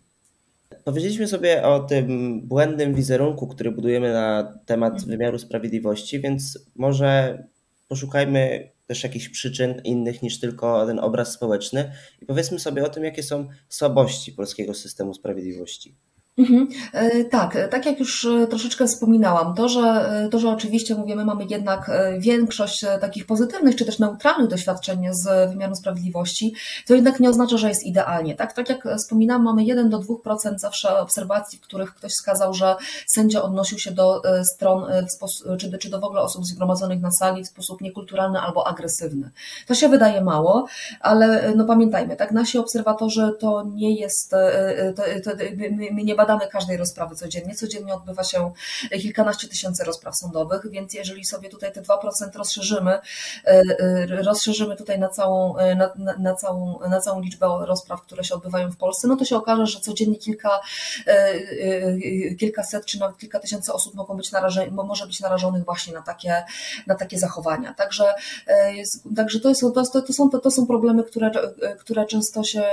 Powiedzieliśmy 0.86 1.28
sobie 1.28 1.64
o 1.64 1.80
tym 1.80 2.42
błędnym 2.42 2.94
wizerunku, 2.96 3.48
który 3.48 3.72
budujemy 3.72 4.14
na 4.14 4.58
temat 4.66 4.94
mhm. 4.94 5.12
wymiaru 5.12 5.40
sprawiedliwości, 5.40 6.20
więc 6.20 6.60
może 6.76 7.44
poszukajmy 7.88 8.72
też 8.88 9.04
jakichś 9.04 9.30
przyczyn 9.30 9.82
innych 9.84 10.22
niż 10.22 10.40
tylko 10.40 10.86
ten 10.86 11.00
obraz 11.00 11.34
społeczny 11.34 11.92
i 12.22 12.26
powiedzmy 12.26 12.60
sobie 12.60 12.86
o 12.86 12.90
tym, 12.90 13.04
jakie 13.04 13.24
są 13.24 13.48
słabości 13.70 14.32
polskiego 14.32 14.74
systemu 14.74 15.14
sprawiedliwości. 15.14 15.96
Mhm. 16.38 16.68
E, 16.94 17.24
tak, 17.24 17.58
tak 17.72 17.86
jak 17.86 18.00
już 18.00 18.26
e, 18.26 18.48
troszeczkę 18.48 18.88
wspominałam, 18.88 19.56
to 19.56 19.70
że, 19.70 19.82
e, 19.82 20.30
to, 20.30 20.40
że 20.40 20.50
oczywiście 20.50 20.96
mówimy, 20.96 21.26
mamy 21.26 21.46
jednak 21.50 21.92
większość 22.18 22.86
takich 23.02 23.26
pozytywnych 23.26 23.76
czy 23.76 23.86
też 23.86 24.00
neutralnych 24.00 24.50
doświadczeń 24.50 25.08
z 25.12 25.52
wymiaru 25.52 25.76
sprawiedliwości, 25.76 26.54
to 26.88 26.96
jednak 26.96 27.20
nie 27.20 27.30
oznacza, 27.30 27.58
że 27.58 27.70
jest 27.70 27.84
idealnie. 27.84 28.36
Tak, 28.36 28.54
tak 28.54 28.70
jak 28.70 28.88
wspominałam, 28.98 29.44
mamy 29.44 29.64
1 29.64 29.90
do 29.90 30.00
2% 30.00 30.58
zawsze 30.58 31.00
obserwacji, 31.00 31.60
w 31.60 31.62
których 31.62 31.96
ktoś 31.96 32.12
wskazał, 32.12 32.54
że 32.54 32.76
sędzia 33.08 33.42
odnosił 33.42 33.80
się 33.80 33.92
do 33.92 34.22
stron 34.56 34.86
czy, 35.60 35.78
czy 35.78 35.90
do 35.90 36.00
w 36.00 36.04
ogóle 36.04 36.22
osób 36.22 36.46
zgromadzonych 36.46 37.02
na 37.02 37.12
sali 37.12 37.44
w 37.44 37.48
sposób 37.48 37.82
niekulturalny 37.82 38.40
albo 38.40 38.68
agresywny. 38.68 39.32
To 39.68 39.76
się 39.76 39.90
wydaje 39.90 40.22
mało, 40.22 40.68
ale 41.00 41.54
no 41.56 41.66
pamiętajmy, 41.66 42.16
tak, 42.16 42.32
nasi 42.32 42.58
obserwatorzy 42.58 43.32
to 43.40 43.64
nie 43.76 43.96
jest, 43.96 44.32
to, 44.96 45.04
to, 45.24 45.32
my, 45.58 45.90
my 45.92 46.04
nie 46.04 46.16
badamy 46.24 46.48
każdej 46.48 46.78
rozprawy 46.78 47.16
codziennie. 47.16 47.56
Codziennie 47.56 47.94
odbywa 47.94 48.24
się 48.24 48.52
kilkanaście 49.02 49.48
tysięcy 49.48 49.84
rozpraw 49.84 50.16
sądowych, 50.16 50.70
więc 50.70 50.94
jeżeli 50.94 51.26
sobie 51.26 51.50
tutaj 51.50 51.72
te 51.72 51.82
2% 51.82 52.38
rozszerzymy, 52.38 53.00
rozszerzymy 54.10 54.76
tutaj 54.76 55.00
na 55.00 55.10
całą, 55.10 55.56
na, 55.78 55.90
na, 55.96 56.18
na, 56.18 56.36
całą, 56.36 56.80
na 56.90 57.02
całą 57.02 57.22
liczbę 57.22 57.48
rozpraw, 57.62 58.02
które 58.02 58.24
się 58.24 58.36
odbywają 58.36 58.72
w 58.72 58.78
Polsce, 58.78 59.08
no 59.08 59.16
to 59.16 59.26
się 59.26 59.38
okaże, 59.38 59.66
że 59.68 59.80
codziennie 59.80 60.16
kilka, 60.16 60.60
kilkaset 62.40 62.86
czy 62.86 63.00
nawet 63.00 63.18
kilka 63.18 63.40
tysięcy 63.40 63.74
osób 63.74 63.96
mogą 63.96 64.18
być 64.18 64.32
może 64.72 65.08
być 65.08 65.20
narażonych 65.20 65.66
właśnie 65.66 65.94
na 65.94 66.02
takie, 66.02 66.44
na 66.88 66.96
takie 66.96 67.20
zachowania. 67.20 67.74
Także, 67.74 68.14
także 69.16 69.40
to, 69.40 69.50
jest, 69.50 69.62
to, 69.62 70.02
to, 70.02 70.14
są, 70.14 70.30
to 70.30 70.52
są 70.52 70.66
problemy, 70.66 71.04
które, 71.04 71.32
które 71.80 72.06
często, 72.06 72.44
się, 72.44 72.64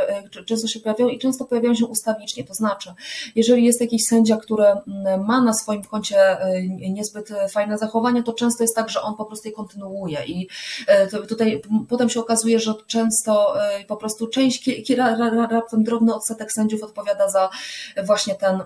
często 0.47 0.69
się 0.69 0.81
pojawiają 0.81 1.11
i 1.11 1.19
często 1.19 1.45
pojawiają 1.45 1.75
się 1.75 1.87
ustawicznie. 1.87 2.45
To 2.45 2.55
znaczy, 2.55 2.95
jeżeli 3.41 3.65
jest 3.65 3.81
jakiś 3.81 4.05
sędzia, 4.05 4.37
który 4.37 4.65
mm, 4.65 5.25
ma 5.27 5.41
na 5.41 5.55
swoim 5.55 5.85
koncie 5.85 6.37
niezbyt 6.91 7.29
fajne 7.53 7.79
zachowania, 7.79 8.23
to 8.23 8.33
często 8.33 8.65
jest 8.65 8.77
tak, 8.77 8.91
że 8.91 9.03
on 9.03 9.17
po 9.17 9.25
prostu 9.25 9.49
je 9.49 9.55
kontynuuje 9.55 10.19
i 10.27 10.49
tutaj 11.29 11.63
potem 11.89 12.11
się 12.11 12.21
okazuje, 12.21 12.61
że 12.61 12.75
często 12.87 13.55
po 13.89 13.97
prostu 13.97 14.27
część, 14.27 14.71
raptem 15.51 15.85
drobny 15.85 16.15
odsetek 16.15 16.53
sędziów 16.53 16.83
odpowiada 16.83 17.29
za 17.29 17.51
właśnie 18.05 18.35
ten, 18.35 18.61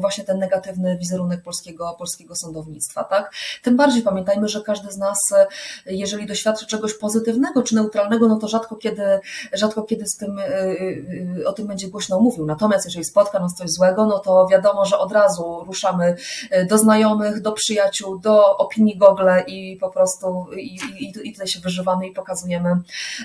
właśnie 0.00 0.24
ten 0.24 0.38
negatywny 0.38 0.98
wizerunek 0.98 1.42
polskiego, 1.42 1.94
polskiego 1.98 2.36
sądownictwa. 2.36 3.04
Tak? 3.04 3.32
Tym 3.62 3.76
bardziej 3.76 4.02
pamiętajmy, 4.02 4.48
że 4.48 4.60
każdy 4.60 4.92
z 4.92 4.98
nas, 4.98 5.18
jeżeli 5.86 6.26
doświadczy 6.26 6.66
czegoś 6.66 6.94
pozytywnego 6.94 7.62
czy 7.62 7.74
neutralnego, 7.74 8.28
no 8.28 8.38
to 8.38 8.48
rzadko 8.48 8.76
kiedy, 8.76 9.20
rzadko 9.52 9.82
kiedy 9.82 10.06
z 10.06 10.16
tym, 10.16 10.40
o 11.46 11.52
tym 11.52 11.66
będzie 11.66 11.88
głośno 11.88 12.20
mówił. 12.20 12.46
Natomiast 12.46 12.84
jeżeli 12.84 13.04
spotka 13.04 13.38
nas 13.38 13.55
coś 13.56 13.70
złego, 13.70 14.06
no 14.06 14.18
to 14.18 14.46
wiadomo, 14.50 14.84
że 14.84 14.98
od 14.98 15.12
razu 15.12 15.64
ruszamy 15.66 16.16
do 16.68 16.78
znajomych, 16.78 17.40
do 17.40 17.52
przyjaciół, 17.52 18.18
do 18.18 18.56
opinii 18.56 18.98
Google 18.98 19.28
i 19.46 19.76
po 19.80 19.90
prostu 19.90 20.46
i, 20.56 20.78
i, 20.98 21.28
i 21.28 21.32
tutaj 21.32 21.46
się 21.46 21.60
wyżywamy 21.60 22.06
i 22.06 22.12
pokazujemy 22.12 22.76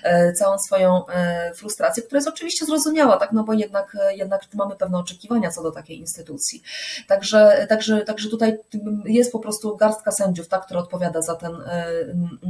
e, 0.03 0.33
całą 0.33 0.57
swoją 0.59 1.07
e, 1.07 1.51
frustrację, 1.55 2.03
która 2.03 2.17
jest 2.17 2.27
oczywiście 2.27 2.65
zrozumiała, 2.65 3.17
tak, 3.17 3.31
no 3.31 3.43
bo 3.43 3.53
jednak, 3.53 3.97
jednak 4.15 4.41
mamy 4.53 4.75
pewne 4.75 4.97
oczekiwania 4.97 5.51
co 5.51 5.63
do 5.63 5.71
takiej 5.71 5.99
instytucji. 5.99 6.61
Także, 7.07 7.65
także, 7.69 8.01
także 8.01 8.29
tutaj 8.29 8.57
jest 9.05 9.31
po 9.31 9.39
prostu 9.39 9.77
garstka 9.77 10.11
sędziów, 10.11 10.47
tak, 10.47 10.65
która 10.65 10.79
odpowiada 10.79 11.21
za 11.21 11.35
ten, 11.35 11.51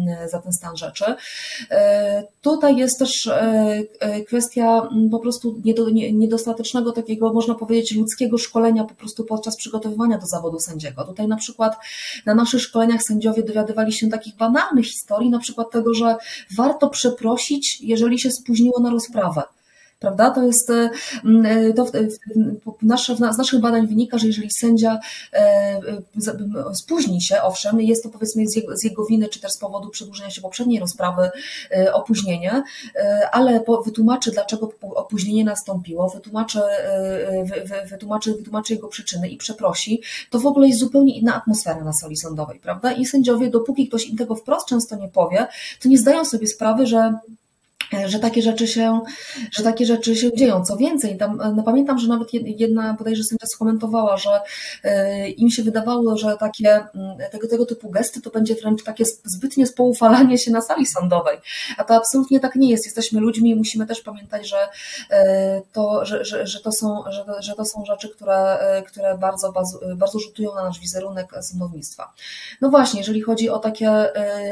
e, 0.08 0.30
za 0.30 0.40
ten 0.40 0.54
stan 0.54 0.78
rzeczy. 0.78 1.16
Tutaj 2.42 2.76
jest 2.76 3.00
też 3.00 3.30
kwestia 4.28 4.90
po 5.12 5.20
prostu 5.20 5.62
niedostatecznego 6.14 6.92
takiego, 6.92 7.34
można 7.34 7.56
powiedzieć, 7.56 7.71
ludzkiego 7.96 8.38
szkolenia 8.38 8.84
po 8.84 8.96
prostu 8.96 9.24
podczas 9.24 9.58
przygotowywania 9.58 10.18
do 10.18 10.26
zawodu 10.26 10.60
sędziego. 10.60 11.04
Tutaj 11.04 11.28
na 11.28 11.38
przykład 11.38 11.76
na 12.26 12.36
naszych 12.36 12.62
szkoleniach 12.62 13.04
sędziowie 13.04 13.44
dowiadywali 13.44 13.94
się 13.94 14.10
takich 14.10 14.36
banalnych 14.36 14.86
historii, 14.86 15.30
na 15.30 15.40
przykład 15.40 15.72
tego, 15.72 15.94
że 15.94 16.16
warto 16.58 16.90
przeprosić, 16.90 17.82
jeżeli 17.82 18.20
się 18.20 18.32
spóźniło 18.32 18.80
na 18.80 18.90
rozprawę 18.90 19.42
prawda? 20.02 20.32
To 20.32 20.44
jest, 20.44 20.70
e, 20.70 20.90
e, 21.46 21.74
to 21.74 21.86
nasze, 22.82 23.16
z 23.16 23.38
naszych 23.38 23.62
badań 23.62 23.88
wynika, 23.88 24.18
że 24.18 24.28
jeżeli 24.28 24.52
sędzia 24.52 25.00
e, 25.34 25.82
spóźni 26.74 27.22
się, 27.22 27.42
owszem, 27.42 27.82
jest 27.82 28.04
to 28.04 28.10
powiedzmy 28.10 28.48
z 28.48 28.56
jego, 28.56 28.78
z 28.78 28.84
jego 28.84 29.06
winy, 29.06 29.30
czy 29.30 29.40
też 29.40 29.52
z 29.52 29.58
powodu 29.58 29.90
przedłużenia 29.90 30.30
się 30.30 30.42
poprzedniej 30.42 30.80
rozprawy 30.80 31.30
opóźnienie, 31.94 32.64
ale 33.32 33.64
wytłumaczy, 33.86 34.32
dlaczego 34.32 34.72
opóźnienie 34.82 35.44
nastąpiło, 35.44 36.10
wytłumaczy, 36.10 36.60
wytłumaczy, 37.90 38.34
wytłumaczy 38.34 38.74
jego 38.74 38.88
przyczyny 38.88 39.30
i 39.30 39.38
przeprosi, 39.38 40.02
to 40.30 40.40
w 40.40 40.46
ogóle 40.46 40.68
jest 40.68 40.80
zupełnie 40.80 41.20
inna 41.20 41.36
atmosfera 41.36 41.84
na 41.84 41.94
sali 41.94 42.18
sądowej, 42.18 42.60
prawda? 42.60 42.92
I 42.92 43.06
sędziowie, 43.06 43.50
dopóki 43.50 43.88
ktoś 43.88 44.08
im 44.08 44.18
tego 44.18 44.36
wprost 44.36 44.68
często 44.68 44.96
nie 44.96 45.08
powie, 45.08 45.48
to 45.82 45.90
nie 45.90 45.98
zdają 45.98 46.26
sobie 46.26 46.48
sprawy, 46.48 46.88
że 46.88 47.14
że 48.06 48.20
takie 48.20 48.42
rzeczy 48.42 48.68
się, 48.68 49.02
że 49.52 49.64
takie 49.64 49.86
rzeczy 49.86 50.16
się 50.16 50.34
dzieją. 50.34 50.66
Co 50.66 50.78
więcej, 50.78 51.18
tam, 51.18 51.42
no 51.56 51.64
pamiętam, 51.64 52.00
że 52.00 52.08
nawet 52.08 52.34
jedna 52.34 52.94
bodajże 52.94 53.24
sędzia 53.24 53.48
skomentowała, 53.48 54.18
że 54.18 54.42
e, 54.84 55.30
im 55.30 55.50
się 55.50 55.64
wydawało, 55.64 56.18
że 56.18 56.38
takie 56.38 56.70
mm, 56.70 57.18
tego, 57.32 57.48
tego 57.48 57.66
typu 57.66 57.90
gesty 57.90 58.22
to 58.22 58.30
będzie 58.30 58.56
wręcz 58.56 58.84
takie 58.84 59.04
zbytnie 59.24 59.68
spoufalanie 59.68 60.38
się 60.38 60.52
na 60.52 60.62
sali 60.62 60.86
sądowej. 60.86 61.38
A 61.78 61.84
to 61.84 61.96
absolutnie 61.96 62.40
tak 62.40 62.56
nie 62.56 62.70
jest. 62.70 62.86
Jesteśmy 62.86 63.20
ludźmi 63.20 63.50
i 63.50 63.56
musimy 63.56 63.86
też 63.86 64.02
pamiętać, 64.02 64.50
że 64.50 64.58
e, 65.10 65.62
to, 65.74 66.06
że, 66.06 66.26
że, 66.26 66.48
że 66.48 66.60
to, 66.60 66.72
są, 66.72 67.04
że, 67.10 67.26
że 67.40 67.54
to 67.54 67.66
są 67.66 67.86
rzeczy, 67.86 68.10
które, 68.10 68.60
e, 68.60 68.84
które 68.84 69.18
bardzo, 69.18 69.52
bardzo, 69.52 69.80
bardzo 69.96 70.20
rzutują 70.20 70.56
na 70.56 70.64
nasz 70.64 70.80
wizerunek 70.80 71.32
sądownictwa. 71.42 72.14
No 72.62 72.70
właśnie, 72.70 73.00
jeżeli 73.00 73.22
chodzi 73.22 73.50
o 73.50 73.60
takie, 73.60 73.92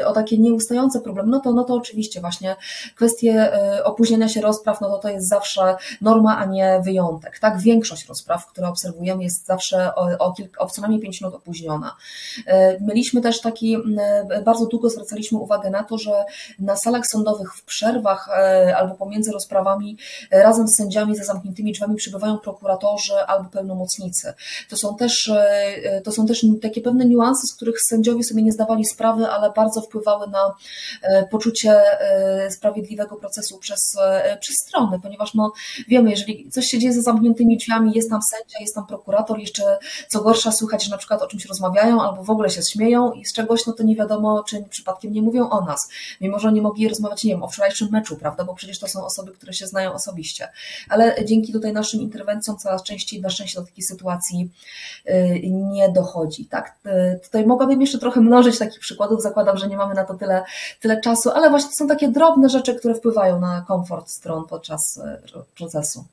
o 0.06 0.14
takie 0.14 0.38
nieustające 0.38 1.02
problemy, 1.02 1.30
no 1.30 1.40
to, 1.40 1.54
no 1.54 1.64
to 1.64 1.74
oczywiście 1.74 2.22
właśnie 2.22 2.56
kwestie 2.96 3.29
y, 3.30 3.84
opóźnienia 3.84 4.30
się 4.30 4.42
rozpraw, 4.42 4.82
no 4.82 4.90
to 4.90 4.98
to 4.98 5.10
jest 5.10 5.28
zawsze 5.28 5.76
norma, 6.02 6.38
a 6.38 6.46
nie 6.46 6.82
wyjątek. 6.86 7.40
Tak, 7.40 7.60
większość 7.60 8.08
rozpraw, 8.08 8.48
które 8.48 8.68
obserwujemy, 8.68 9.24
jest 9.24 9.46
zawsze 9.46 9.96
o, 9.96 10.18
o, 10.20 10.34
kilka, 10.34 10.62
o 10.62 10.68
co 10.68 10.82
najmniej 10.82 11.02
5 11.02 11.22
minut 11.22 11.36
opóźniona. 11.36 11.96
Y, 12.38 12.44
mieliśmy 12.82 13.22
też 13.22 13.42
taki, 13.42 13.78
y, 13.78 14.44
bardzo 14.46 14.66
długo 14.66 14.90
zwracaliśmy 14.90 15.38
uwagę 15.38 15.70
na 15.70 15.84
to, 15.84 15.98
że 15.98 16.24
na 16.60 16.76
salach 16.76 17.08
sądowych 17.08 17.56
w 17.56 17.64
przerwach 17.64 18.30
albo 18.76 18.96
pomiędzy 18.96 19.32
rozprawami 19.32 19.98
razem 20.32 20.68
z 20.68 20.76
sędziami 20.76 21.16
za 21.16 21.24
zamkniętymi 21.24 21.72
drzwiami 21.72 21.96
przybywają 21.96 22.38
prokuratorzy 22.38 23.14
albo 23.28 23.50
pełnomocnicy. 23.50 24.34
To 24.70 24.78
są 24.78 24.96
też, 24.96 25.32
to 26.04 26.12
są 26.12 26.28
też 26.28 26.46
takie 26.62 26.82
pewne 26.82 27.06
niuanse, 27.06 27.48
z 27.48 27.56
których 27.56 27.82
sędziowie 27.82 28.24
sobie 28.24 28.44
nie 28.44 28.52
zdawali 28.52 28.86
sprawy, 28.86 29.28
ale 29.28 29.52
bardzo 29.52 29.82
wpływały 29.82 30.28
na 30.28 30.56
poczucie 31.32 31.82
sprawiedliwego 32.50 33.16
procesu 33.20 33.58
przez, 33.58 33.98
e, 34.02 34.38
przez 34.42 34.56
strony, 34.56 35.00
ponieważ 35.00 35.34
no, 35.34 35.54
wiemy, 35.88 36.10
jeżeli 36.10 36.50
coś 36.52 36.66
się 36.66 36.80
dzieje 36.80 36.94
za 36.94 37.02
zamkniętymi 37.02 37.58
drzwiami, 37.58 37.92
jest 37.96 38.10
tam 38.10 38.20
sędzia, 38.22 38.58
jest 38.60 38.76
tam 38.76 38.88
prokurator, 38.88 39.40
jeszcze 39.40 39.78
co 40.08 40.22
gorsza 40.22 40.52
słychać, 40.52 40.84
że 40.84 40.92
na 40.92 40.98
przykład 40.98 41.22
o 41.22 41.28
czymś 41.28 41.46
rozmawiają 41.46 42.02
albo 42.02 42.24
w 42.24 42.30
ogóle 42.30 42.50
się 42.50 42.62
śmieją 42.62 43.12
i 43.12 43.26
z 43.26 43.34
czegoś, 43.34 43.66
no 43.66 43.74
to 43.74 43.84
nie 43.84 43.96
wiadomo, 43.96 44.44
czy 44.44 44.64
przypadkiem 44.70 45.14
nie 45.14 45.22
mówią 45.22 45.50
o 45.50 45.66
nas, 45.66 45.90
mimo 46.22 46.40
że 46.40 46.52
nie 46.52 46.62
mogli 46.62 46.90
rozmawiać, 46.90 47.24
nie 47.24 47.32
wiem, 47.32 47.44
o 47.44 47.48
wczorajszym 47.48 47.88
meczu, 47.92 48.18
prawda, 48.18 48.44
bo 48.44 48.56
przecież 48.56 48.80
to 48.80 48.88
są 48.88 49.06
osoby, 49.06 49.32
które 49.32 49.54
się 49.54 49.68
znają 49.68 49.94
osobiście, 49.94 50.48
ale 50.90 51.16
dzięki 51.26 51.54
tutaj 51.54 51.74
naszym 51.74 52.02
interwencjom 52.02 52.58
coraz 52.58 52.84
częściej 52.84 53.22
na 53.22 53.30
szczęście 53.30 53.60
do 53.60 53.66
takiej 53.66 53.84
sytuacji 53.84 54.50
y, 55.10 55.42
nie 55.50 55.90
dochodzi, 55.90 56.46
tak. 56.46 56.76
Y, 56.86 57.20
tutaj 57.24 57.46
mogłabym 57.46 57.82
jeszcze 57.82 58.00
trochę 58.00 58.22
mnożyć 58.22 58.60
takich 58.60 58.80
przykładów, 58.80 59.22
zakładam, 59.22 59.58
że 59.58 59.68
nie 59.68 59.78
mamy 59.78 59.96
na 59.96 60.04
to 60.04 60.14
tyle, 60.14 60.44
tyle 60.80 61.02
czasu, 61.02 61.32
ale 61.32 61.50
właśnie 61.50 61.70
to 61.70 61.76
są 61.76 61.88
takie 61.88 62.08
drobne 62.08 62.50
rzeczy, 62.50 62.76
które 62.76 62.96
wpływają 62.96 63.09
wpływają 63.10 63.40
na 63.40 63.62
komfort 63.62 64.10
stron 64.10 64.48
podczas 64.48 64.98
e, 64.98 65.22
procesu. 65.58 66.06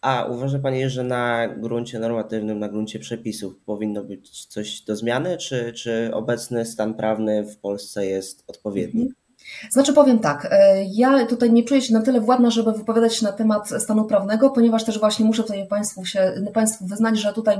A 0.00 0.24
uważa 0.24 0.58
Pani, 0.58 0.90
że 0.90 1.04
na 1.04 1.48
gruncie 1.48 1.98
normatywnym, 1.98 2.58
na 2.58 2.68
gruncie 2.68 2.98
przepisów 2.98 3.60
powinno 3.66 4.04
być 4.04 4.46
coś 4.46 4.80
do 4.80 4.96
zmiany, 4.96 5.38
czy, 5.38 5.72
czy 5.72 6.10
obecny 6.12 6.66
stan 6.66 6.94
prawny 6.94 7.44
w 7.44 7.56
Polsce 7.56 8.06
jest 8.06 8.44
odpowiedni? 8.46 9.02
Mhm. 9.02 9.27
Znaczy 9.70 9.92
powiem 9.92 10.18
tak, 10.18 10.48
e, 10.50 10.84
ja 10.84 11.26
tutaj 11.26 11.52
nie 11.52 11.64
czuję 11.64 11.82
się 11.82 11.94
na 11.94 12.02
tyle 12.02 12.20
władna, 12.20 12.50
żeby 12.50 12.72
wypowiadać 12.72 13.16
się 13.16 13.24
na 13.24 13.32
temat 13.32 13.68
stanu 13.68 14.04
prawnego, 14.04 14.50
ponieważ 14.50 14.84
też 14.84 14.98
właśnie 14.98 15.24
muszę 15.24 15.42
tutaj 15.42 15.66
Państwu, 15.66 16.04
się, 16.04 16.32
Państwu 16.54 16.86
wyznać, 16.86 17.18
że 17.18 17.32
tutaj 17.32 17.58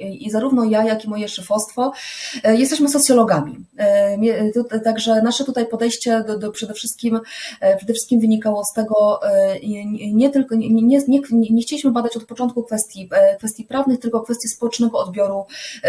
i, 0.00 0.30
zarówno 0.30 0.64
ja, 0.64 0.84
jak 0.84 1.04
i 1.04 1.08
moje 1.08 1.28
szefostwo 1.28 1.92
e, 2.44 2.56
jesteśmy 2.56 2.88
socjologami. 2.88 3.56
E, 3.78 4.80
także 4.84 5.22
nasze 5.22 5.44
tutaj 5.44 5.66
podejście 5.66 6.24
do, 6.26 6.38
do 6.38 6.50
przede, 6.50 6.74
wszystkim, 6.74 7.20
przede 7.76 7.92
wszystkim 7.92 8.20
wynikało 8.20 8.64
z 8.64 8.72
tego, 8.72 9.20
nie 10.12 10.30
tylko, 10.30 10.54
nie, 10.54 10.70
nie, 10.70 10.98
nie, 11.08 11.20
nie 11.50 11.62
chcieliśmy 11.62 11.90
badać 11.90 12.16
od 12.16 12.24
początku 12.24 12.62
kwestii, 12.62 13.08
kwestii 13.38 13.64
prawnych, 13.64 14.00
tylko 14.00 14.20
kwestii 14.20 14.48
społecznego 14.48 14.98
odbioru 14.98 15.44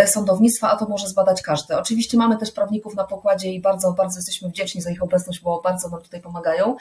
sądownictwa, 0.05 0.71
a 0.71 0.77
to 0.77 0.85
może 0.85 1.07
zbadać 1.07 1.41
każdy. 1.41 1.77
Oczywiście 1.77 2.17
mamy 2.17 2.37
też 2.37 2.51
prawników 2.51 2.95
na 2.95 3.03
pokładzie 3.03 3.51
i 3.53 3.61
bardzo, 3.61 3.91
bardzo 3.91 4.19
jesteśmy 4.19 4.49
wdzięczni 4.49 4.81
za 4.81 4.91
ich 4.91 5.03
obecność 5.03 5.40
bo 5.43 5.61
bardzo 5.61 5.89
nam 5.89 6.01
tutaj 6.01 6.21
pomagają. 6.21 6.75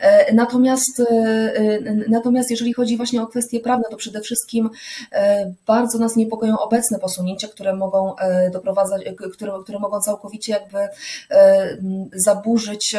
E, 0.00 0.34
natomiast, 0.34 1.00
e, 1.00 1.04
e, 1.54 1.80
natomiast 2.08 2.50
jeżeli 2.50 2.72
chodzi 2.72 2.96
właśnie 2.96 3.22
o 3.22 3.26
kwestie 3.26 3.60
prawne, 3.60 3.84
to 3.90 3.96
przede 3.96 4.20
wszystkim 4.20 4.70
bardzo 5.66 5.98
nas 5.98 6.16
niepokoją 6.16 6.58
obecne 6.58 6.98
posunięcia, 6.98 7.48
które 7.48 7.76
mogą 7.76 8.14
doprowadzać, 8.52 9.02
które, 9.32 9.52
które 9.62 9.78
mogą 9.78 10.00
całkowicie 10.00 10.52
jakby 10.52 10.88
zaburzyć, 12.14 12.96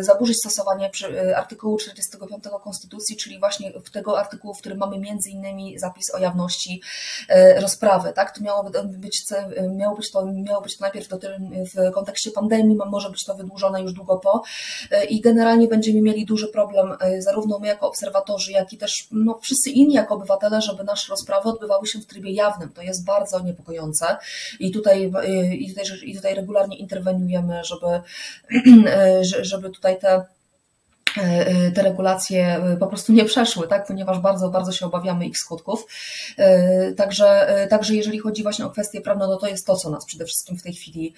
zaburzyć 0.00 0.36
stosowanie 0.36 0.90
artykułu 1.36 1.76
45 1.76 2.44
Konstytucji, 2.64 3.16
czyli 3.16 3.38
właśnie 3.38 3.72
tego 3.92 4.18
artykułu, 4.18 4.54
w 4.54 4.58
którym 4.58 4.78
mamy 4.78 4.98
między 4.98 5.30
innymi 5.30 5.78
zapis 5.78 6.14
o 6.14 6.18
jawności 6.18 6.82
rozprawy. 7.56 8.12
Tak? 8.12 8.38
To 8.38 8.44
miało 8.44 8.70
być, 8.86 9.24
miało 9.70 9.96
być 9.96 10.10
to, 10.10 10.26
miało 10.26 10.62
być 10.62 10.76
to 10.78 10.84
najpierw 10.84 11.08
w 11.74 11.92
kontekście 11.94 12.30
pandemii, 12.30 12.78
może 12.86 13.10
być 13.10 13.24
to 13.24 13.34
wydłużone 13.34 13.82
już 13.82 13.92
długo 13.92 14.16
propos 14.24 14.48
i 15.08 15.20
generalnie 15.20 15.68
będziemy 15.68 16.02
mieli 16.02 16.24
duży 16.24 16.48
problem, 16.48 16.92
zarówno 17.18 17.58
my 17.58 17.66
jako 17.66 17.88
obserwatorzy, 17.88 18.52
jak 18.52 18.72
i 18.72 18.76
też 18.76 19.08
no, 19.12 19.38
wszyscy 19.42 19.70
inni 19.70 19.94
jako 19.94 20.14
obywatele, 20.14 20.62
żeby 20.62 20.84
nasze 20.84 21.10
rozprawy 21.10 21.48
odbywały 21.48 21.86
się 21.86 21.98
w 21.98 22.06
trybie 22.06 22.32
jawnym. 22.32 22.68
To 22.68 22.82
jest 22.82 23.04
bardzo 23.04 23.40
niepokojące 23.40 24.16
i 24.60 24.72
tutaj, 24.72 25.12
i 25.52 25.68
tutaj, 25.68 25.84
i 26.02 26.16
tutaj 26.16 26.34
regularnie 26.34 26.76
interweniujemy, 26.78 27.60
żeby, 27.64 28.00
żeby 29.50 29.70
tutaj 29.70 29.98
te 29.98 30.14
E, 30.14 30.16
e, 30.16 30.43
te 31.74 31.82
regulacje 31.82 32.56
e, 32.56 32.76
po 32.76 32.86
prostu 32.86 33.12
nie 33.12 33.24
przeszły, 33.24 33.68
tak? 33.68 33.86
ponieważ 33.86 34.18
bardzo, 34.18 34.48
bardzo 34.48 34.72
się 34.72 34.86
obawiamy 34.86 35.26
ich 35.26 35.38
skutków. 35.38 35.86
Także, 36.96 37.48
także 37.70 37.94
jeżeli 37.94 38.18
chodzi 38.18 38.42
właśnie 38.42 38.66
o 38.66 38.70
kwestie 38.70 39.00
prawne, 39.00 39.26
no 39.26 39.36
to 39.36 39.46
jest 39.46 39.66
to, 39.66 39.76
co 39.76 39.90
nas 39.90 40.04
przede 40.04 40.24
wszystkim 40.24 40.58
w 40.58 40.62
tej 40.62 40.72
chwili 40.72 41.14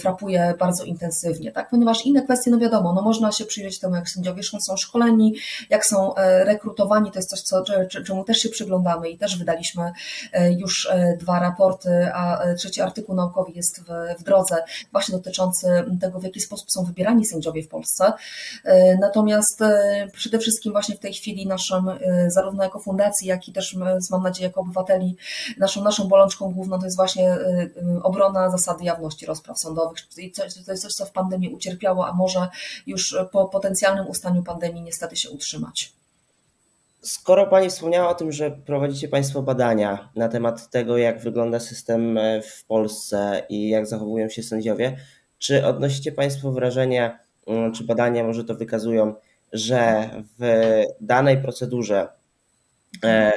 frapuje 0.00 0.54
bardzo 0.58 0.84
intensywnie, 0.84 1.52
tak? 1.52 1.70
ponieważ 1.70 2.06
inne 2.06 2.22
kwestie, 2.22 2.50
no 2.50 2.58
wiadomo, 2.58 2.92
no 2.92 3.02
można 3.02 3.32
się 3.32 3.44
przyjrzeć 3.44 3.78
temu, 3.78 3.94
jak 3.94 4.10
sędziowie 4.10 4.42
są 4.42 4.76
szkoleni, 4.76 5.34
jak 5.70 5.86
są 5.86 6.14
rekrutowani, 6.16 7.10
to 7.10 7.18
jest 7.18 7.30
coś, 7.30 7.40
co, 7.40 7.64
czemu 8.06 8.24
też 8.24 8.38
się 8.38 8.48
przyglądamy 8.48 9.10
i 9.10 9.18
też 9.18 9.38
wydaliśmy 9.38 9.92
już 10.58 10.90
dwa 11.18 11.40
raporty, 11.40 12.08
a 12.14 12.40
trzeci 12.56 12.80
artykuł 12.80 13.14
naukowy 13.14 13.52
jest 13.52 13.80
w, 13.80 14.20
w 14.20 14.22
drodze, 14.22 14.56
właśnie 14.92 15.16
dotyczący 15.16 15.66
tego, 16.00 16.20
w 16.20 16.24
jaki 16.24 16.40
sposób 16.40 16.70
są 16.70 16.84
wybierani 16.84 17.24
sędziowie 17.24 17.62
w 17.62 17.68
Polsce. 17.68 18.12
Natomiast 19.00 19.21
Natomiast 19.22 19.62
e, 19.62 20.08
przede 20.12 20.38
wszystkim 20.38 20.72
właśnie 20.72 20.94
w 20.94 20.98
tej 20.98 21.12
chwili 21.12 21.46
naszym, 21.46 21.88
e, 21.88 22.30
zarówno 22.30 22.62
jako 22.62 22.80
fundacji, 22.80 23.28
jak 23.28 23.48
i 23.48 23.52
też 23.52 23.76
mam 24.10 24.22
nadzieję 24.22 24.48
jako 24.48 24.60
obywateli, 24.60 25.16
naszą, 25.58 25.84
naszą 25.84 26.08
bolączką 26.08 26.52
główną 26.52 26.78
to 26.78 26.84
jest 26.84 26.96
właśnie 26.96 27.30
e, 27.30 27.68
obrona 28.02 28.50
zasady 28.50 28.84
jawności 28.84 29.26
rozpraw 29.26 29.58
sądowych. 29.58 29.98
To 30.36 30.44
jest 30.44 30.82
coś, 30.82 30.92
co 30.92 31.06
w 31.06 31.12
pandemii 31.12 31.54
ucierpiało, 31.54 32.06
a 32.06 32.12
może 32.12 32.48
już 32.86 33.16
po 33.32 33.48
potencjalnym 33.48 34.08
ustaniu 34.08 34.42
pandemii 34.42 34.82
niestety 34.82 35.16
się 35.16 35.30
utrzymać. 35.30 35.92
Skoro 37.02 37.46
Pani 37.46 37.70
wspomniała 37.70 38.08
o 38.08 38.14
tym, 38.14 38.32
że 38.32 38.50
prowadzicie 38.50 39.08
Państwo 39.08 39.42
badania 39.42 40.10
na 40.16 40.28
temat 40.28 40.70
tego, 40.70 40.96
jak 40.98 41.20
wygląda 41.20 41.60
system 41.60 42.18
w 42.42 42.64
Polsce 42.64 43.42
i 43.48 43.68
jak 43.68 43.86
zachowują 43.86 44.28
się 44.28 44.42
sędziowie, 44.42 44.96
czy 45.38 45.66
odnosicie 45.66 46.12
Państwo 46.12 46.52
wrażenie, 46.52 47.18
czy 47.74 47.84
badania 47.84 48.24
może 48.24 48.44
to 48.44 48.54
wykazują, 48.54 49.14
że 49.52 50.10
w 50.38 50.82
danej 51.00 51.42
procedurze 51.42 52.08
e, 53.04 53.32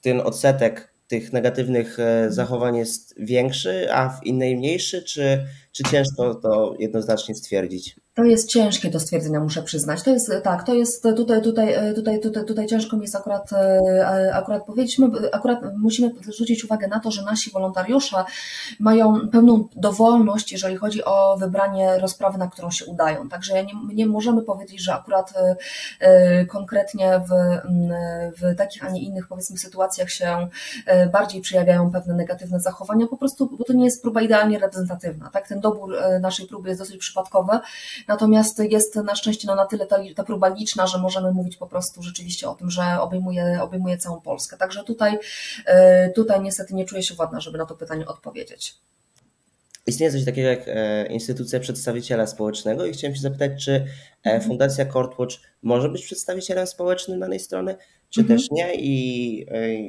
ten 0.00 0.20
odsetek 0.20 0.92
tych 1.08 1.32
negatywnych 1.32 1.98
e, 1.98 2.32
zachowań 2.32 2.76
jest 2.76 3.14
większy, 3.18 3.92
a 3.92 4.08
w 4.08 4.26
innej 4.26 4.56
mniejszy, 4.56 5.02
czy, 5.02 5.46
czy 5.72 5.82
ciężko 5.82 6.34
to 6.34 6.74
jednoznacznie 6.78 7.34
stwierdzić? 7.34 7.96
To 8.14 8.24
jest 8.24 8.48
ciężkie 8.48 8.90
do 8.90 9.00
stwierdzenia, 9.00 9.40
muszę 9.40 9.62
przyznać. 9.62 10.02
To 10.02 10.10
jest 10.10 10.32
tak, 10.42 10.66
to 10.66 10.74
jest 10.74 11.02
tutaj, 11.16 11.42
tutaj, 11.42 11.94
tutaj, 11.94 12.20
tutaj, 12.20 12.44
tutaj 12.44 12.66
ciężko 12.66 12.96
mi 12.96 13.02
jest 13.02 13.16
akurat, 13.16 13.52
e, 13.52 14.34
akurat 14.34 14.64
powiedzieć. 14.66 14.98
My 14.98 15.06
akurat 15.32 15.58
musimy 15.78 16.10
zwrócić 16.34 16.64
uwagę 16.64 16.88
na 16.88 17.00
to, 17.00 17.10
że 17.10 17.22
nasi 17.22 17.50
wolontariusze 17.50 18.24
mają 18.80 19.28
pełną 19.28 19.68
dowolność, 19.76 20.52
jeżeli 20.52 20.76
chodzi 20.76 21.04
o 21.04 21.36
wybranie 21.36 21.98
rozprawy, 21.98 22.38
na 22.38 22.46
którą 22.46 22.70
się 22.70 22.84
udają. 22.84 23.28
Także 23.28 23.64
nie, 23.64 23.72
nie 23.94 24.06
możemy 24.06 24.42
powiedzieć, 24.42 24.82
że 24.82 24.94
akurat 24.94 25.32
e, 25.36 25.56
e, 26.00 26.46
konkretnie 26.46 27.20
w, 27.28 27.60
w 28.40 28.56
takich, 28.56 28.84
a 28.84 28.90
nie 28.90 29.02
innych 29.02 29.28
powiedzmy 29.28 29.58
sytuacjach 29.58 30.10
się 30.10 30.48
bardziej 31.12 31.40
przejawiają 31.40 31.90
pewne 31.90 32.14
negatywne 32.14 32.60
zachowania, 32.60 33.06
po 33.06 33.16
prostu, 33.16 33.56
bo 33.58 33.64
to 33.64 33.72
nie 33.72 33.84
jest 33.84 34.02
próba 34.02 34.20
idealnie 34.20 34.58
reprezentatywna. 34.58 35.30
Tak? 35.30 35.48
Ten 35.48 35.60
dobór 35.60 35.96
naszej 36.20 36.46
próby 36.46 36.68
jest 36.68 36.80
dosyć 36.80 36.96
przypadkowy 36.96 37.58
Natomiast 38.08 38.58
jest 38.58 38.96
na 38.96 39.14
szczęście 39.14 39.46
no, 39.46 39.54
na 39.54 39.66
tyle 39.66 39.86
ta, 39.86 39.96
ta 40.16 40.24
próba 40.24 40.48
liczna, 40.48 40.86
że 40.86 40.98
możemy 40.98 41.32
mówić 41.32 41.56
po 41.56 41.66
prostu 41.66 42.02
rzeczywiście 42.02 42.48
o 42.48 42.54
tym, 42.54 42.70
że 42.70 43.00
obejmuje, 43.00 43.58
obejmuje 43.62 43.98
całą 43.98 44.20
Polskę. 44.20 44.56
Także 44.56 44.84
tutaj, 44.84 45.18
e, 45.66 46.10
tutaj 46.10 46.40
niestety 46.40 46.74
nie 46.74 46.84
czuję 46.84 47.02
się 47.02 47.14
władna, 47.14 47.40
żeby 47.40 47.58
na 47.58 47.66
to 47.66 47.74
pytanie 47.74 48.06
odpowiedzieć. 48.06 48.74
Istnieje 49.86 50.12
coś 50.12 50.24
takiego 50.24 50.48
jak 50.48 50.60
e, 50.66 51.06
instytucja 51.06 51.60
przedstawiciela 51.60 52.26
społecznego 52.26 52.86
i 52.86 52.92
chciałem 52.92 53.14
się 53.14 53.22
zapytać, 53.22 53.64
czy 53.64 53.72
e, 53.72 53.84
mhm. 54.24 54.42
Fundacja 54.42 54.84
Courtwatch 54.84 55.34
może 55.62 55.88
być 55.88 56.04
przedstawicielem 56.04 56.66
społecznym 56.66 57.20
danej 57.20 57.40
strony, 57.40 57.76
czy 58.10 58.20
mhm. 58.20 58.38
też 58.38 58.50
nie? 58.50 58.74
I 58.74 59.46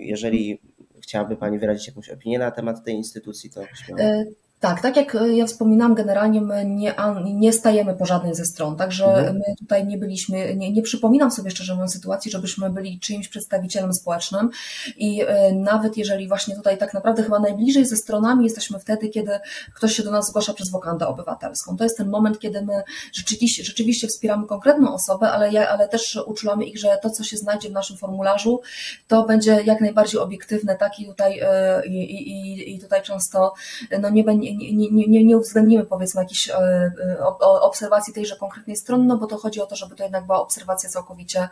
jeżeli 0.08 0.62
chciałaby 1.02 1.36
Pani 1.36 1.60
wyrazić 1.60 1.88
jakąś 1.88 2.10
opinię 2.10 2.39
na 2.39 2.52
temat 2.52 2.86
tej 2.86 2.95
instytucji, 2.95 3.49
to 3.49 3.62
śmiało. 3.86 4.23
Tak, 4.63 4.82
tak 4.82 4.97
jak 4.97 5.15
e, 5.15 5.34
ja 5.34 5.45
wspominałam, 5.45 5.95
generalnie 5.95 6.41
my 6.41 6.65
nie, 6.65 6.95
nie 7.23 7.54
stajemy 7.54 7.93
po 7.93 8.06
żadnej 8.06 8.36
ze 8.36 8.45
stron, 8.45 8.76
także 8.76 9.06
mhm. 9.06 9.36
my 9.36 9.56
tutaj 9.60 9.88
nie 9.88 9.97
byliśmy, 9.97 10.56
nie, 10.56 10.71
nie 10.71 10.82
przypominam 10.82 11.32
sobie 11.32 11.52
szczerze 11.52 11.73
mówiąc 11.73 11.93
sytuacji, 11.93 12.32
żebyśmy 12.32 12.69
byli 12.69 12.99
czyimś 12.99 13.28
przedstawicielem 13.28 13.93
społecznym 13.93 14.49
i 14.97 15.21
e, 15.21 15.52
nawet 15.54 15.97
jeżeli 15.97 16.28
właśnie 16.28 16.56
tutaj 16.56 16.78
tak 16.78 16.93
naprawdę 16.93 17.23
chyba 17.23 17.39
najbliżej 17.39 17.86
ze 17.86 17.97
stronami 17.97 18.43
jesteśmy 18.43 18.80
wtedy, 18.80 19.10
kiedy 19.10 19.39
ktoś 19.73 19.95
się 19.95 20.04
do 20.04 20.12
nas 20.12 20.28
zgłasza 20.28 20.54
przez 20.54 20.71
wokandę 20.71 21.08
obywatelską. 21.08 21.78
To 21.78 21.84
jest 21.84 21.97
ten 21.97 22.10
moment, 22.10 22.39
kiedy 22.39 22.62
my 22.62 22.84
rzeczywiście, 23.13 23.63
rzeczywiście 23.63 24.08
wspieramy 24.08 24.47
konkretną 24.47 24.93
osobę, 24.93 25.32
ale, 25.32 25.52
ja, 25.52 25.69
ale 25.69 25.88
też 25.88 26.19
uczulamy 26.26 26.65
ich, 26.65 26.80
że 26.80 26.97
to, 27.02 27.10
co 27.10 27.23
się 27.23 27.38
znajdzie 27.38 27.69
w 27.69 27.73
naszym 27.73 27.97
formularzu, 27.97 28.62
to 29.08 29.26
będzie 29.26 29.62
jak 29.65 29.82
najbardziej 29.82 30.19
obiektywne, 30.19 30.76
tak 30.76 30.99
i 30.99 31.06
tutaj, 31.06 31.41
i, 31.88 31.91
i, 31.91 32.76
i 32.76 32.80
tutaj 32.80 33.02
często 33.02 33.54
no 34.02 34.10
nie 34.10 34.23
będzie 34.23 34.53
nie, 34.58 35.08
nie, 35.08 35.26
nie, 35.26 35.38
uwzględnimy 35.38 35.86
powiedzmy 35.86 36.22
jakiejś 36.22 36.50
e, 36.50 36.54
e, 36.54 37.20
obserwacji 37.39 38.13
tejże 38.13 38.36
konkretnej 38.36 38.76
strony, 38.76 39.06
no 39.06 39.18
bo 39.18 39.28
to 39.28 39.38
chodzi 39.38 39.62
o 39.62 39.66
to, 39.66 39.76
żeby 39.76 39.96
to 39.96 40.04
jednak 40.04 40.26
była 40.26 40.42
obserwacja 40.42 40.89
całkowicie 40.89 41.50